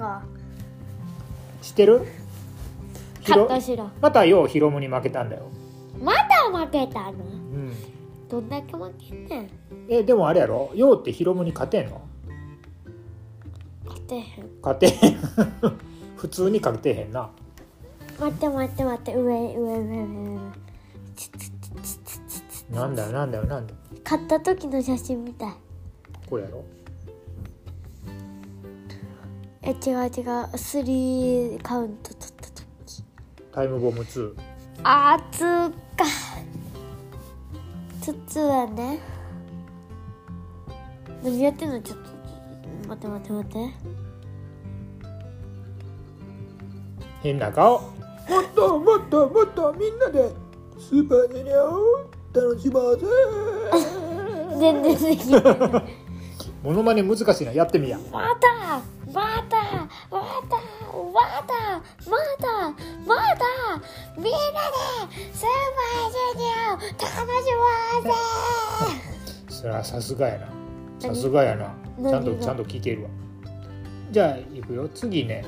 [1.60, 2.06] 知ってる？
[3.26, 3.90] カットしろ。
[4.00, 5.48] またようヒロムに負けたんだよ。
[6.00, 7.10] また負けたの？
[7.10, 7.74] うん
[8.30, 9.50] どんだけ負けんねん。
[9.88, 10.70] えでもあれやろ？
[10.74, 12.00] ようってヒロムに勝てんの？
[14.06, 14.50] てへん。
[14.62, 15.16] 勝てへん。
[16.16, 17.30] 普通に勝てへんな。
[18.18, 19.14] 待って待って待って。
[19.14, 20.40] 上上上上上
[22.70, 23.78] なんだよなんだよなんだよ。
[24.04, 25.52] 買った時の写真みたい。
[26.28, 26.64] これやろ？
[29.62, 30.08] え違う違う。
[30.08, 33.04] 3カウント取った時。
[33.52, 34.34] タイムボム2
[34.82, 35.76] あーつーか
[38.00, 38.98] つつはね
[41.22, 41.80] 何やってんの？
[41.82, 42.08] ちょっと
[42.88, 43.58] 待って待って待って。
[47.22, 47.80] 変な顔。
[47.80, 47.88] も
[48.40, 50.32] っともっともっとみんなで
[50.78, 53.06] スーパージュニアを楽しもうぜ。
[54.58, 55.42] 全然できない。
[56.62, 57.52] モノマネ難しいな。
[57.52, 57.98] やってみや。
[58.10, 58.82] また
[59.12, 59.56] またまた
[60.10, 60.22] ま
[61.46, 61.52] た
[62.08, 62.74] また
[63.10, 63.44] また
[64.16, 64.36] みんなで
[65.32, 67.66] スーパージュニアを楽しも
[68.00, 68.10] うぜ。
[69.50, 70.46] それはさすがやな。
[71.00, 71.74] さすがやな。
[72.08, 73.10] ちゃんとちゃんと聞けるわ。
[74.12, 74.88] じゃあいくよ。
[74.94, 75.44] 次ね。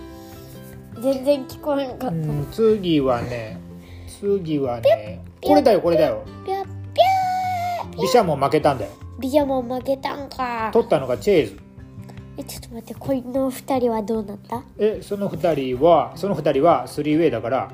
[1.01, 3.59] 全然聞こえんかった、うん、次はね
[4.21, 6.25] 次はねこれだよこれだよ。
[8.01, 8.91] ビシャモン負けたんだよ。
[9.19, 10.71] ビシャモン負けたんか。
[10.73, 11.62] 取ったのがチェーズ
[12.37, 14.63] えちょっと待ってこの二人はどうなった？
[14.79, 17.71] えその二人はその二人はスリーウェイだから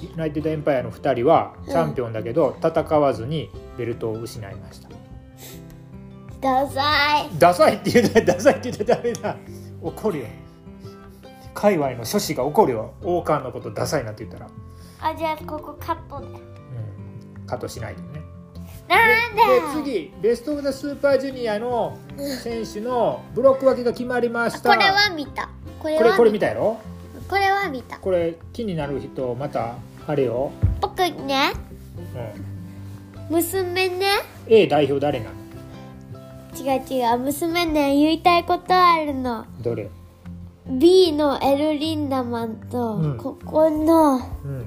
[0.00, 4.88] ユナイテッドエンパイアの二人はチャンピオンだけど、うん、戦わずにベルトを失いました。
[6.40, 7.38] ダサい。
[7.38, 9.36] ダサいって言うとダサいって言うとダメだ。
[9.80, 10.26] 怒るよ。
[11.54, 12.94] 界隈の諸子が怒るよ。
[13.04, 14.50] 王冠のことダサいなって言ったら。
[15.00, 18.21] あじゃあここカットで、うん、カットしないでね
[18.92, 19.38] で
[19.72, 21.96] 次ベスト・オブ・ザ・スーパージュニアの
[22.42, 24.68] 選手のブロック分けが決まりました。
[24.68, 25.48] これは見た。
[25.80, 26.78] これこれこれ見たやろ？
[27.28, 27.98] これは見た。
[27.98, 29.76] これ気になる人また
[30.06, 30.52] あれよ。
[30.80, 31.52] 僕ね、
[33.18, 34.06] うん、娘ね。
[34.46, 35.32] A 代表誰なの？
[36.54, 37.18] 違う違う。
[37.18, 39.46] 娘ね言いたいことあるの。
[39.62, 39.88] どれ
[40.66, 43.16] ？B のエルリンダマンと、うん。
[43.16, 44.66] ここのうん。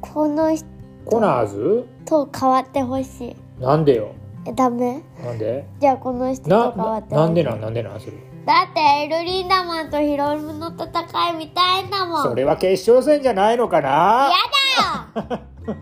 [0.00, 0.66] この人
[1.08, 1.86] コナーズ？
[2.04, 3.36] と変わってほしい。
[3.62, 4.14] なんでよ？
[4.46, 5.02] えダメ。
[5.24, 5.66] なんで？
[5.80, 7.60] じゃあこの人とな変わってななんでなん？
[7.60, 8.12] なんでなんそれ
[8.46, 12.22] だってエルリンダマンとヒロムの戦いみたいんだもん。
[12.22, 13.88] それは決勝戦じゃないのかな？
[13.88, 14.30] や
[15.16, 15.28] だよ。
[15.28, 15.78] やだやだ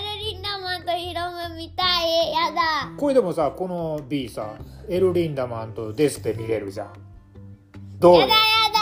[0.00, 2.32] エルリンダマンとヒロムみたい。
[2.32, 2.90] やだ。
[2.96, 4.54] これでもさこの B さ
[4.88, 6.92] エル・リンダマンとデスペ見れるじゃん。
[8.00, 8.34] どうやだや
[8.72, 8.73] だ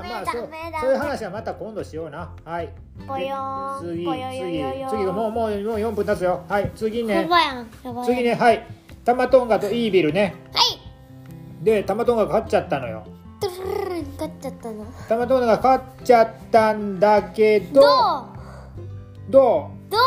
[0.00, 0.48] あ、ままあそう
[0.80, 2.30] そういう話はまた今度しような。
[2.44, 2.72] はい。
[3.06, 4.88] ぽよーん次ぽよよ次よよ。
[4.90, 6.44] 次がもうもうもう4分経つよ。
[6.48, 8.06] はい次ほねんまやんやばい。
[8.06, 8.66] 次ねはい。
[9.04, 10.34] タマトンガとイービルね。
[10.52, 11.64] はい。
[11.64, 13.06] でタマトンガが勝っちゃったのよ。
[13.40, 17.90] トゥルルルル勝っちゃったのタマトンガが勝っちゃったんだけどどう
[19.30, 20.00] どどう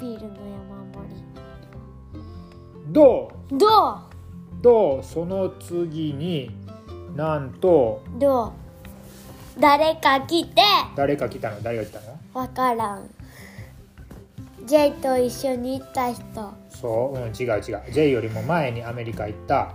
[0.00, 1.14] ビールの山盛り
[2.90, 4.00] うどうど
[4.60, 6.50] どうその次に
[7.14, 9.60] なんとうどう？
[9.60, 10.62] 誰か来て？
[10.96, 11.62] 誰か来たの？
[11.62, 12.18] 誰が来たの？
[12.32, 13.10] わからん。
[14.64, 16.22] J と一緒に行った人。
[16.70, 17.92] そう、うん、違う違う。
[17.92, 19.74] J よりも前にアメリカ行った。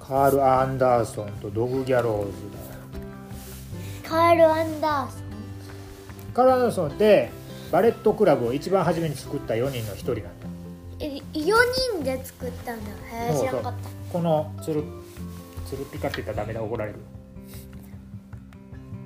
[0.00, 2.32] カール・アンダーソンとドグ・ギャローズ
[4.02, 5.20] だカール・アンダーソン？
[6.34, 7.30] カール・アンダーソンって
[7.70, 10.30] バレットクラブを一番初めに作った4人の1人なんだ
[10.98, 11.54] え4
[11.94, 12.90] 人で作ったんだ。
[13.12, 13.74] へえ知らなかっ
[14.12, 14.82] このつる
[15.70, 16.98] つるピカって言ったらダメだ怒られる。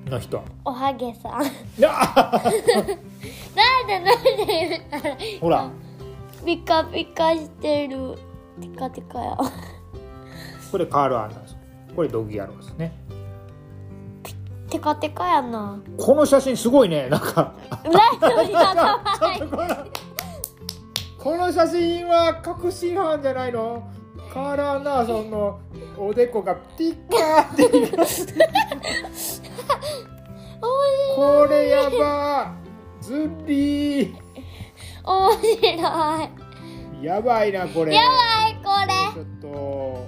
[0.09, 1.31] の人たおはげさん。
[1.31, 1.49] なん
[3.87, 4.81] でなんで
[5.39, 5.69] ほら。
[6.43, 8.15] ピカピカしてる。
[8.59, 9.37] テカテカや。
[10.71, 11.59] これカール・アンダーソン。
[11.95, 12.97] これドグ・ギャローズね。
[14.69, 15.79] テカテカやな。
[15.97, 17.09] この写真すごいね。
[17.09, 17.53] なんか。
[21.17, 23.87] この写真は確信犯じゃないの？
[24.35, 25.61] カール・アンダーソンの
[25.97, 27.69] おでこがピッカーって
[31.15, 32.53] これやば
[32.99, 34.15] ズッリー
[35.05, 35.47] 面白
[37.01, 37.05] い。
[37.05, 37.53] やばい。
[37.53, 38.55] なこれやばい。
[38.61, 40.05] これちょっと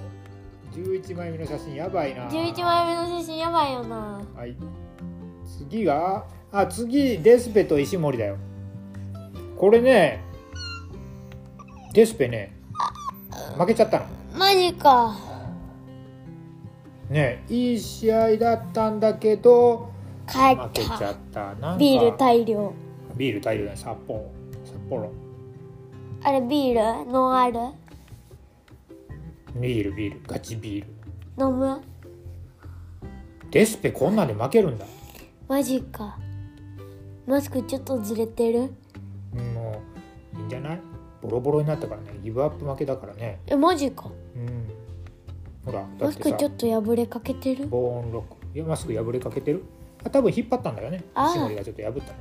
[0.74, 2.14] 11枚目の写真やばい。
[2.14, 3.72] な11枚目の写真やばい。
[3.72, 4.54] よなはい。
[5.46, 8.36] 次があ次デスペと石森だよ
[9.56, 10.22] これね
[11.94, 12.54] デスペね
[13.56, 15.16] 負けちゃったのマジか。
[17.10, 19.90] ねいい試合だったんだけど
[20.26, 21.54] 帰負けちゃった。
[21.56, 22.72] なんかビール大量。
[23.16, 24.30] ビール大量だね札幌。
[24.64, 25.10] 札幌。
[26.22, 27.10] あれビール？
[27.10, 27.58] ノンアル？
[29.60, 30.20] ビールビール。
[30.26, 31.46] ガチビール。
[31.46, 31.80] 飲む？
[33.50, 34.84] デスペこんなんで負けるんだ。
[35.48, 36.16] マジか。
[37.26, 38.72] マスクちょっとずれてる？
[39.34, 39.82] うんも
[40.34, 40.80] ういいんじゃない？
[41.22, 42.20] ボロボロになったからね。
[42.22, 43.40] ギブアップ負けだからね。
[43.46, 44.06] えマジか。
[44.06, 44.12] うん
[45.68, 47.66] ほらだマスクちょっと破れかけてる？
[47.66, 48.68] ボーンロック。
[48.68, 49.62] マスク破れかけてる？
[50.02, 51.04] あ多分引っ張ったんだよね。
[51.30, 52.12] 石森がちょっと破ったんだ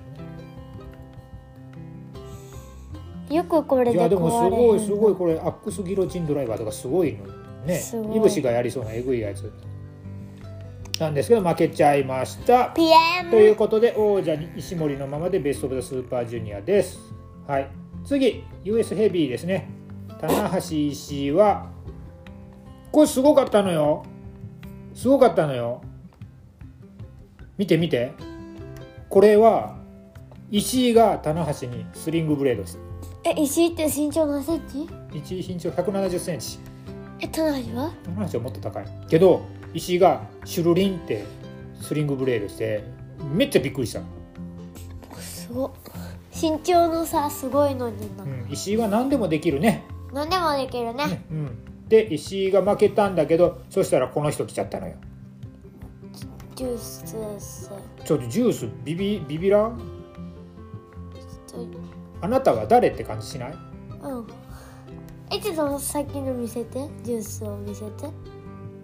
[3.29, 7.25] よよくこれでねいやでもすごいすごいこれアックスギロチンドライバーとかすごいの
[7.65, 7.81] ね
[8.13, 8.17] い。
[8.17, 9.49] いぶしがやりそうなえぐいやつ。
[10.99, 12.73] なんですけど負けちゃいました。
[13.29, 16.99] ということで王者に石森のままでベスト・オブ・ザ・スーパージュニアです。
[17.47, 17.69] はい。
[18.03, 19.69] 次 US ヘビーですね。
[20.19, 21.69] 棚橋石井は
[22.91, 24.03] これすごかったのよ。
[24.93, 25.81] すごかったのよ。
[27.57, 28.13] 見て見て。
[29.09, 29.77] これは
[30.51, 32.79] 石井が棚橋にスリングブレードです
[33.23, 34.87] え石井って身長何センチ？
[35.17, 36.59] 石井身長1 7 0センチ。
[37.19, 37.91] え田中は？
[38.03, 38.85] 棚橋はもっと高い。
[39.09, 41.25] けど石井がシュルリンって
[41.81, 42.83] スリングブレードして
[43.31, 44.01] めっちゃびっくりした、
[45.19, 45.71] すごっ。
[46.39, 49.83] 身長の差すごいのにな、うん、石井は何でもできるね。
[50.13, 51.07] 何でもできるね。
[51.07, 51.57] ねうん、
[51.87, 54.95] で石井が負けたんだけどそしたらこの人来ちゃったのよ。
[56.55, 57.71] ジュースです。
[58.03, 59.79] ちょっとジュースビビビビらん？
[62.21, 63.51] あなたは誰って感じしない？
[63.51, 63.57] と
[64.09, 64.27] うん。
[65.31, 66.79] えちょっとさっきの見せて。
[67.03, 68.07] ジュースを見せて。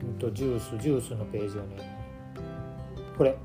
[0.03, 1.97] うんとジュースジュースのページをね。
[3.17, 3.35] これ。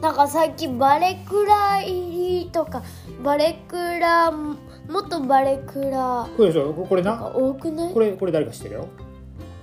[0.00, 2.82] なんかさっきバレクラ入りとか
[3.22, 4.32] バレクラ
[4.92, 6.28] 元バレクラ。
[6.36, 6.72] これでしょ？
[6.72, 7.94] これがな多くない？
[7.94, 8.88] これこれ誰か知ってるよ？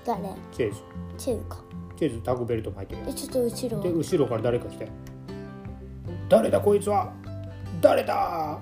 [0.06, 0.24] 誰？
[0.52, 0.82] チェーズ。
[1.18, 1.58] チェーズか。
[1.98, 3.08] チェーズタグベルトも入ってるよ。
[3.10, 3.84] えちょっと後ろ。
[3.84, 4.88] で後ろから誰か来て。
[6.28, 7.14] 誰だこいつは？
[7.82, 8.60] 誰だ？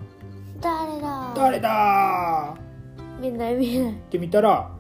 [0.60, 1.34] 誰だ？
[1.36, 2.56] 誰だ？
[3.20, 3.92] 見ない見ない。
[3.92, 4.72] って見たら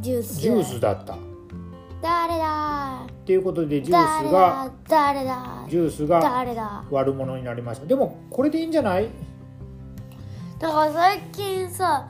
[0.00, 1.14] ジュースジュースだった。
[1.14, 1.18] っ
[2.00, 3.06] 誰だ？
[3.24, 4.72] ていうことでジュー誰スがだ？
[4.88, 5.66] 誰だ？
[5.68, 6.20] ジュースが
[6.90, 7.86] 悪者になりました。
[7.86, 9.08] でもこれでいいんじゃない？
[10.58, 12.08] だから最近さ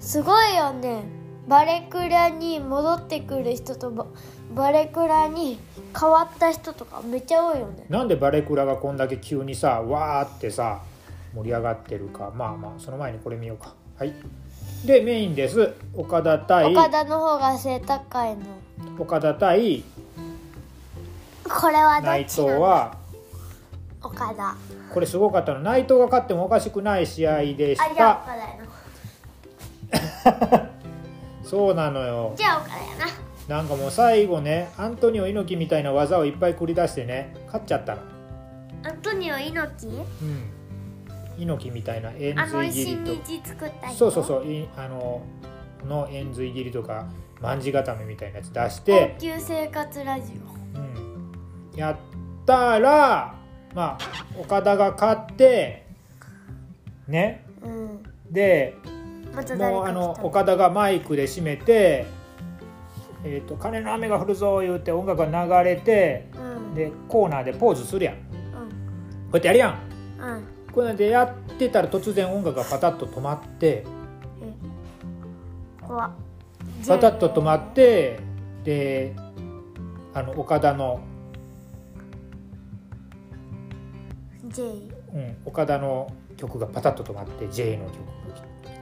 [0.00, 1.04] すごいよね。
[1.48, 4.06] バレクラに戻ってくる人とバ
[4.54, 5.58] バレクラに
[5.98, 7.86] 変わった人とかめっちゃ多いよね。
[7.88, 10.82] なんでバレクラがこんだけ急にさわーってさ
[11.34, 12.32] 盛り上がってるか。
[12.34, 13.74] まあまあその前にこれ見ようか。
[13.96, 14.12] はい
[14.86, 15.74] でメインです。
[15.94, 18.42] 岡田対岡田の方が背高いの。
[18.98, 19.84] 岡田対
[21.44, 22.96] これはど内っちなの藤は？
[24.02, 24.56] 岡田。
[24.92, 25.60] これすごかったの。
[25.60, 28.36] 内藤が勝ってもおかしくない試合でしあじゃあた岡田
[30.14, 30.70] やな。
[31.42, 32.32] そうなのよ。
[32.36, 32.80] じゃあ岡田や
[33.48, 33.56] な。
[33.58, 38.02] なんかもう最後ねアントニオ猪木みたいな技をいっぱい繰り出してね勝っちゃったの。
[38.84, 39.96] アントニオ猪木？
[40.22, 40.55] うん
[41.38, 44.44] 猪木みたいな円髄切新りとそうそうそう。
[44.44, 45.22] いあの
[45.84, 47.06] の円髄切りとか
[47.40, 50.32] 卍固めみたいなやつ出し高て、級生活ラジ
[51.72, 51.96] うん、やっ
[52.44, 53.34] たら
[53.74, 55.86] まあ岡田が勝って
[57.06, 57.44] ね。
[57.62, 58.02] オうん。
[58.30, 58.74] で
[59.34, 62.06] まもうあの岡田がマイクで締めて
[63.22, 66.74] 「えーと金の雨が降るぞ」言うて音楽が流れてうん。
[66.74, 68.14] でコーナーでポーズするやん。
[68.14, 68.68] こうん。
[68.68, 69.78] うやってやるやん。
[70.20, 73.82] うんこうやってやってたら突然音楽がパタッと止まって
[74.42, 74.52] え
[75.80, 76.10] 怖っ。
[76.86, 78.20] パタッと止まって
[78.62, 79.16] で
[80.12, 81.00] あの岡田の、
[84.48, 84.62] J
[85.14, 87.94] うん、岡田の曲がパタッと止まって J の曲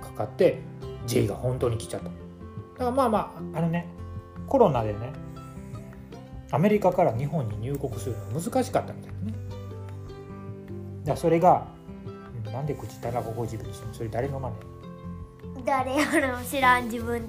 [0.03, 0.59] がかかって
[1.07, 2.09] J が本当に来ちゃった。
[2.09, 3.18] だからまあま
[3.55, 3.86] ああのね
[4.49, 5.12] コロナでね
[6.51, 9.34] アメリカから日本に入国するの難しかったみたいなね。
[11.05, 11.84] だそれがうん
[12.55, 14.48] なんで口たらこご自分にしてんのそれ誰の真
[15.57, 15.64] 似？
[15.64, 17.22] 誰やろ知らん自分。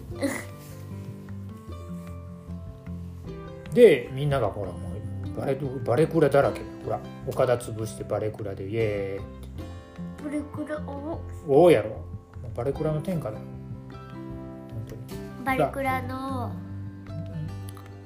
[3.73, 4.78] でみんながほらも
[5.36, 6.61] うバレバレクラだらけ。
[6.84, 9.26] ほらオカダ潰してバレクラでイエーイ
[10.23, 12.05] プルクルおおおやろ
[12.55, 13.43] バレクラの天下だよ。
[13.89, 15.01] 本当に。
[15.43, 16.51] バレクラの。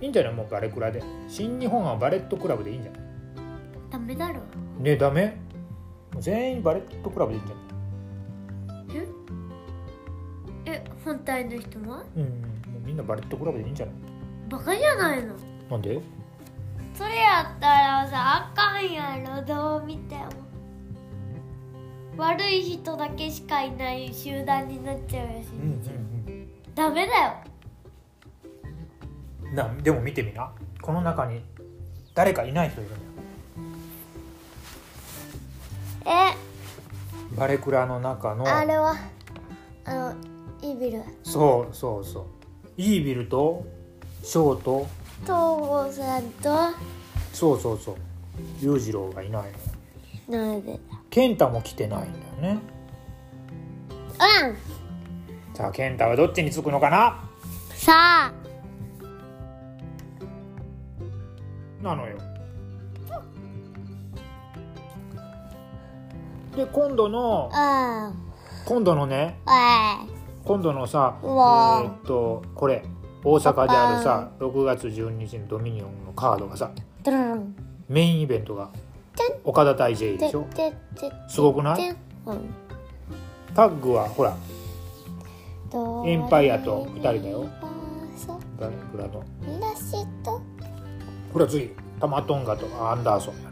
[0.01, 0.33] いいんじゃない？
[0.33, 1.03] もうバレクラで。
[1.27, 3.01] 新日本はバレットクラブでいいんじゃない？
[3.91, 4.35] ダメだろ。
[4.79, 5.37] ねダメ？
[6.17, 7.61] 全員バレットクラブでいいんじゃな
[9.01, 9.07] い？
[10.65, 10.83] え？
[11.05, 12.03] 反対の人も？
[12.15, 13.95] うん、うん、もうみんなバレットクラブでいいんじゃない？
[14.49, 15.35] バカじゃないの？
[15.69, 16.01] なんで？
[16.93, 20.29] それやったらさあかんやろどう見ても。
[22.17, 25.81] 悪い人だけしかいない集団になっちゃうやし、うん
[26.75, 27.33] ダメだよ。
[29.43, 30.51] うんなでも見てみな。
[30.81, 31.41] この中に
[32.13, 33.08] 誰かいない人いるんだよ
[36.05, 36.35] え。
[37.37, 38.47] バレクラの中の。
[38.47, 38.95] あれは
[39.85, 40.13] あの
[40.61, 41.03] イービル。
[41.23, 42.25] そうそうそう。
[42.77, 43.65] イービルと
[44.23, 44.87] ショーと。
[45.21, 46.49] 東郷さんと。
[47.33, 47.95] そうそうそう。
[48.61, 49.43] 裕次郎がいない
[50.29, 50.37] の。
[50.37, 50.79] なんで。
[51.09, 52.59] 健太も来てないんだよね。
[53.91, 55.55] うん。
[55.55, 57.19] さあ健太はどっちにつくのかな？
[57.73, 58.33] さあ。
[61.81, 62.17] なのよ
[66.55, 68.11] で今度のあ
[68.65, 70.05] 今度のねあ
[70.43, 72.83] 今度のさえーっとこれ
[73.23, 76.71] 大阪であるさ6月12日のドミニオンのカードがさ
[77.87, 78.69] メインイベントが
[79.43, 80.45] 岡田対 J でしょ？
[81.27, 81.95] すごくない？
[82.25, 82.49] うん。
[83.53, 84.35] タッグはほら
[85.71, 87.41] ドエンパイアと二人だよ。
[87.41, 89.23] レミファソバレクラの
[91.33, 91.71] ほら次。
[91.99, 93.51] タマトンガとアンダーソンや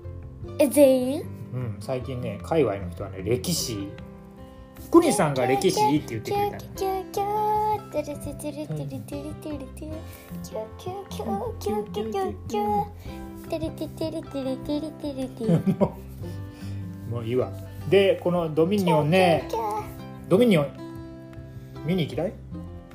[0.59, 1.21] え全員？
[1.53, 3.89] うん最近ね界隈の人はね歴史。
[4.89, 6.59] クニさんが歴史いいって言ってくれたの。
[6.75, 7.31] キュキュ
[7.91, 8.63] キュキュキュ
[11.09, 12.85] キュキュキュキュキュ
[13.49, 15.97] テレテテレテレテレテレテレも
[17.09, 17.51] うもういいわ
[17.89, 19.83] でこのドミニオンねキュ
[20.29, 20.67] ドミニオン
[21.85, 22.33] 見に行きたい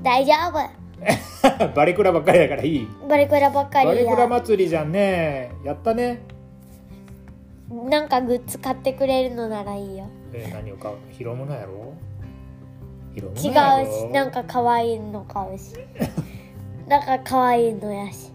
[0.00, 6.22] 大丈夫バレクラばっかりだからいいバレクラばっかりバレクラや祭りじゃんねやったね
[7.70, 10.06] なんかグッズ買ってくれるのならいいよ。
[10.32, 10.96] えー何を買う？
[11.10, 11.94] ヒロムのやろ？
[13.16, 13.50] 違うし
[14.12, 15.74] なんか可愛いの買うし。
[16.86, 18.30] なんか可愛いのやし。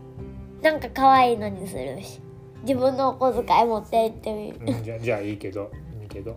[0.62, 2.20] なんか可愛いのにするし。
[2.64, 4.60] 自分のお小遣い持って行ってみる。
[4.78, 5.72] うん、じゃじゃあいいけど。
[6.02, 6.36] いいけど。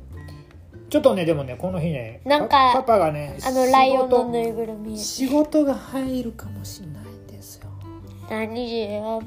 [0.89, 4.97] ちょっとねでもねこの日ねなんかパパパがねあのライオンのぬいぐるみ。
[4.97, 7.69] 仕事が入るかもしれないんですよ。
[8.31, 9.23] 何よ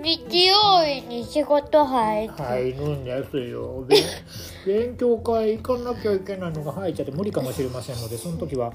[0.00, 3.84] 日曜日に仕事入って、入るんですよ。
[3.88, 4.04] 勉
[4.64, 8.72] 勉強会行かなきゃいけないのが入っちゃって無理かもしれませんのでその時は、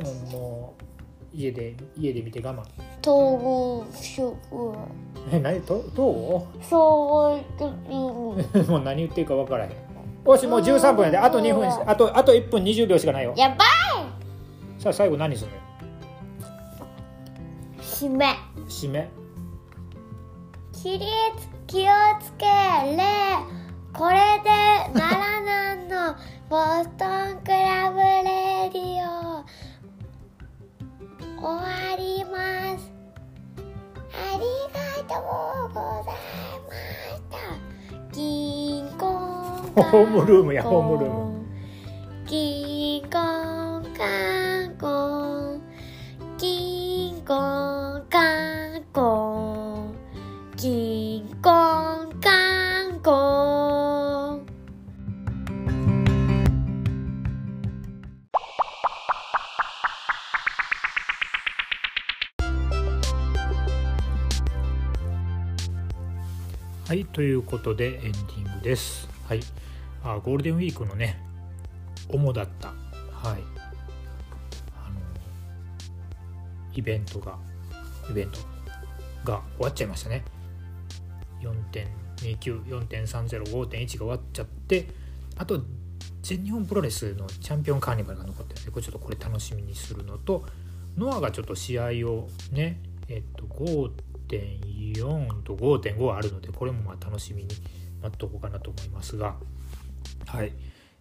[0.00, 2.62] うん、もう家で家で見て我慢
[3.06, 4.32] 統合職。
[5.30, 5.60] え何？
[5.60, 8.64] とどう総合的に。
[8.68, 9.70] もう何言ってるか分からへん。
[10.24, 11.18] おしもう13分やで。
[11.18, 13.34] あと2分あとあと1分20秒しかないよ。
[13.36, 13.58] やばい。
[14.78, 15.50] さあ最後何する？
[15.50, 15.62] のよ
[17.82, 18.34] 締め。
[18.66, 19.08] 締め
[20.80, 21.02] 起立
[21.66, 21.90] 気を
[22.22, 23.02] つけれ
[23.92, 24.48] これで
[24.96, 26.14] 奈良南の
[26.48, 26.54] ボ
[26.84, 29.44] ストンクラブレディオ。
[31.36, 31.66] 終わ
[31.98, 32.92] ります。
[34.12, 35.18] ありがと
[35.66, 35.74] うご
[36.04, 36.14] ざい
[36.68, 37.34] ました。
[38.12, 39.02] 銀行
[39.74, 41.37] ホームルームやホームルーム
[67.48, 69.08] ことでエンディングです。
[69.26, 69.40] はい。
[70.04, 71.18] あゴールデンウィークのね
[72.08, 72.76] 主だったはい。
[74.76, 75.00] あの
[76.74, 77.38] イベントが
[78.10, 78.38] イベント
[79.24, 80.22] が終わっちゃいましたね。
[81.40, 84.88] 4.294.305.1が終わっちゃって
[85.36, 85.62] あと
[86.22, 90.44] 全日本プロレスのチャンピオンカーニバルが残ってるんでこれちょっとこれ楽しみにするのと
[90.96, 93.46] ノアがちょっと試合をねえっと
[94.94, 97.48] 5.4と5.5あるのでこれもまあ楽しみに
[98.02, 99.36] なっとこうかなと思いますが。
[100.26, 100.52] はい。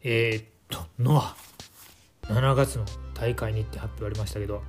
[0.04, 1.36] えー、っとノア。
[2.24, 4.62] 7月の大会に行って発表ありましたけど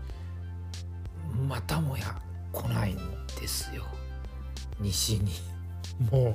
[1.48, 2.20] またもや
[2.52, 2.96] 来ないん
[3.40, 3.84] ですよ。
[4.80, 5.32] 西に。
[6.10, 6.34] もう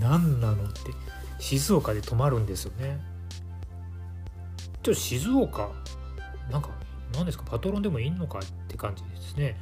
[0.00, 0.80] 何なのって
[1.38, 2.98] 静岡で泊まるんですよね。
[4.82, 5.70] ちょっと静岡
[6.50, 6.70] なんか
[7.14, 7.44] 何ですか？
[7.44, 9.56] パトロンでもいんのかって感じですね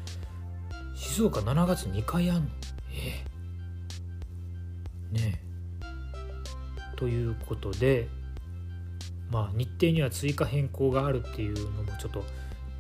[1.02, 2.48] 静岡7月2回あんの？
[2.90, 3.24] え
[5.12, 5.18] え。
[5.18, 6.96] ねえ。
[6.96, 8.08] ということで
[9.30, 12.24] まあ日程には追加変更があるっていうのもちょっと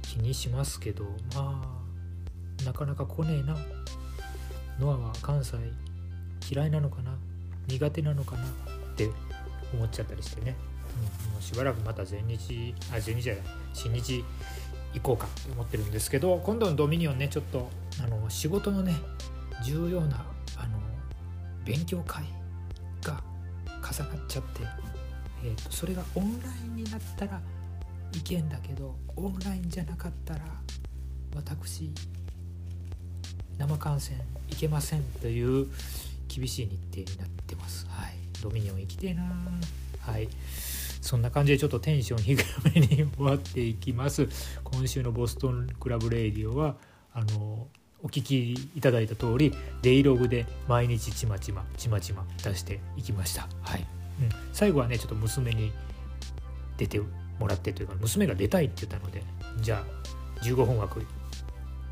[0.02, 1.04] 気にしますけど
[1.34, 1.60] ま
[2.60, 3.56] あなかなか来ねえな。
[4.80, 5.56] ノアは関西
[6.50, 7.14] 嫌いなのかな？
[7.68, 8.44] 苦手なのかな？
[8.44, 8.46] っ
[8.96, 9.10] て
[9.74, 10.56] 思っちゃったりしてね、
[11.26, 13.42] うん、もうしばらくまた全日あ全日じゃない
[13.74, 14.24] 新日
[14.94, 17.68] 行こうかって思ってるんですけど今度のドミニオンねちょっと
[18.02, 18.94] あの仕事のね
[19.64, 20.24] 重要な
[20.56, 20.78] あの
[21.64, 22.24] 勉強会
[23.02, 23.22] が
[23.80, 24.60] 重なっちゃって、
[25.44, 27.40] えーとそれがオンラインになったら
[28.14, 30.40] いけんだけどオンラインじゃなかったら
[31.34, 31.90] 私
[33.58, 34.16] 生観戦
[34.50, 35.66] いけませんという
[36.28, 37.86] 厳しい日程になってます。
[37.88, 39.22] はい、ドミニオン行きてえな
[40.00, 40.28] はい
[41.00, 42.38] そんな感じでちょっとテンション低
[42.74, 44.28] めに終わっていきます。
[44.62, 46.76] 今週のボストンクラブレディオは
[47.12, 47.68] あの
[48.02, 53.48] お聞きいただいた通りデイログで毎日ちまちまちまちま出していきました。
[53.62, 53.86] はい、
[54.20, 55.72] うん、最後はねちょっと娘に
[56.76, 57.00] 出て
[57.38, 59.22] もらってというか娘が出たいって言ったので
[59.60, 61.04] じゃあ15分枠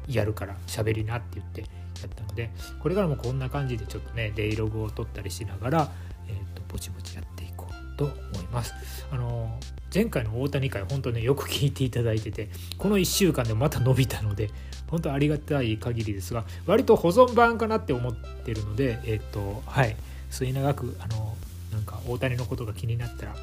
[0.09, 1.67] やるから喋りなって言ってや
[2.07, 2.51] ったので
[2.81, 5.93] これからもこんな感じでちょっとねデイログを取ったりしながら、
[6.29, 8.75] えー、とぼちぼちやっていこうと思います。
[9.13, 9.59] あの
[9.93, 12.49] 前回の大谷会本当ねよく聞いていただいてて
[12.79, 14.51] この1週間でまた伸びたので
[14.91, 19.97] 本当ありがたい限りですが割と保存版かなって思ってるのでえっ、とはい
[20.31, 21.37] 末永くあの
[21.73, 23.41] なんか大谷のことが気になったらあの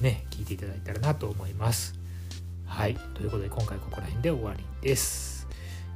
[0.00, 1.94] ね聞いていただいたらなと思います。
[2.66, 5.46] はいということで今回ここら辺で終わりです。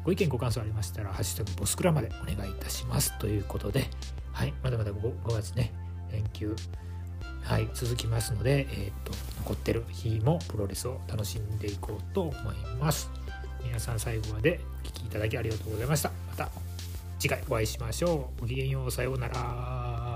[0.05, 3.91] ご意見ご感想ありましたら「ハッシュタグボスクラ」までお願いいたしますということで
[4.33, 5.72] はいまだまだ 5, 5月ね
[6.12, 6.55] 連休
[7.43, 13.11] はい続きますので、えー、と残ってる日もプロレスを楽しんでいこうと思います。
[13.67, 16.11] 皆さん最後までお聴きいただきありがとうございました。
[16.29, 16.49] また
[17.19, 18.41] 次回お会いしましょう。
[18.41, 18.91] ごきげんよう。
[18.91, 20.16] さようなら。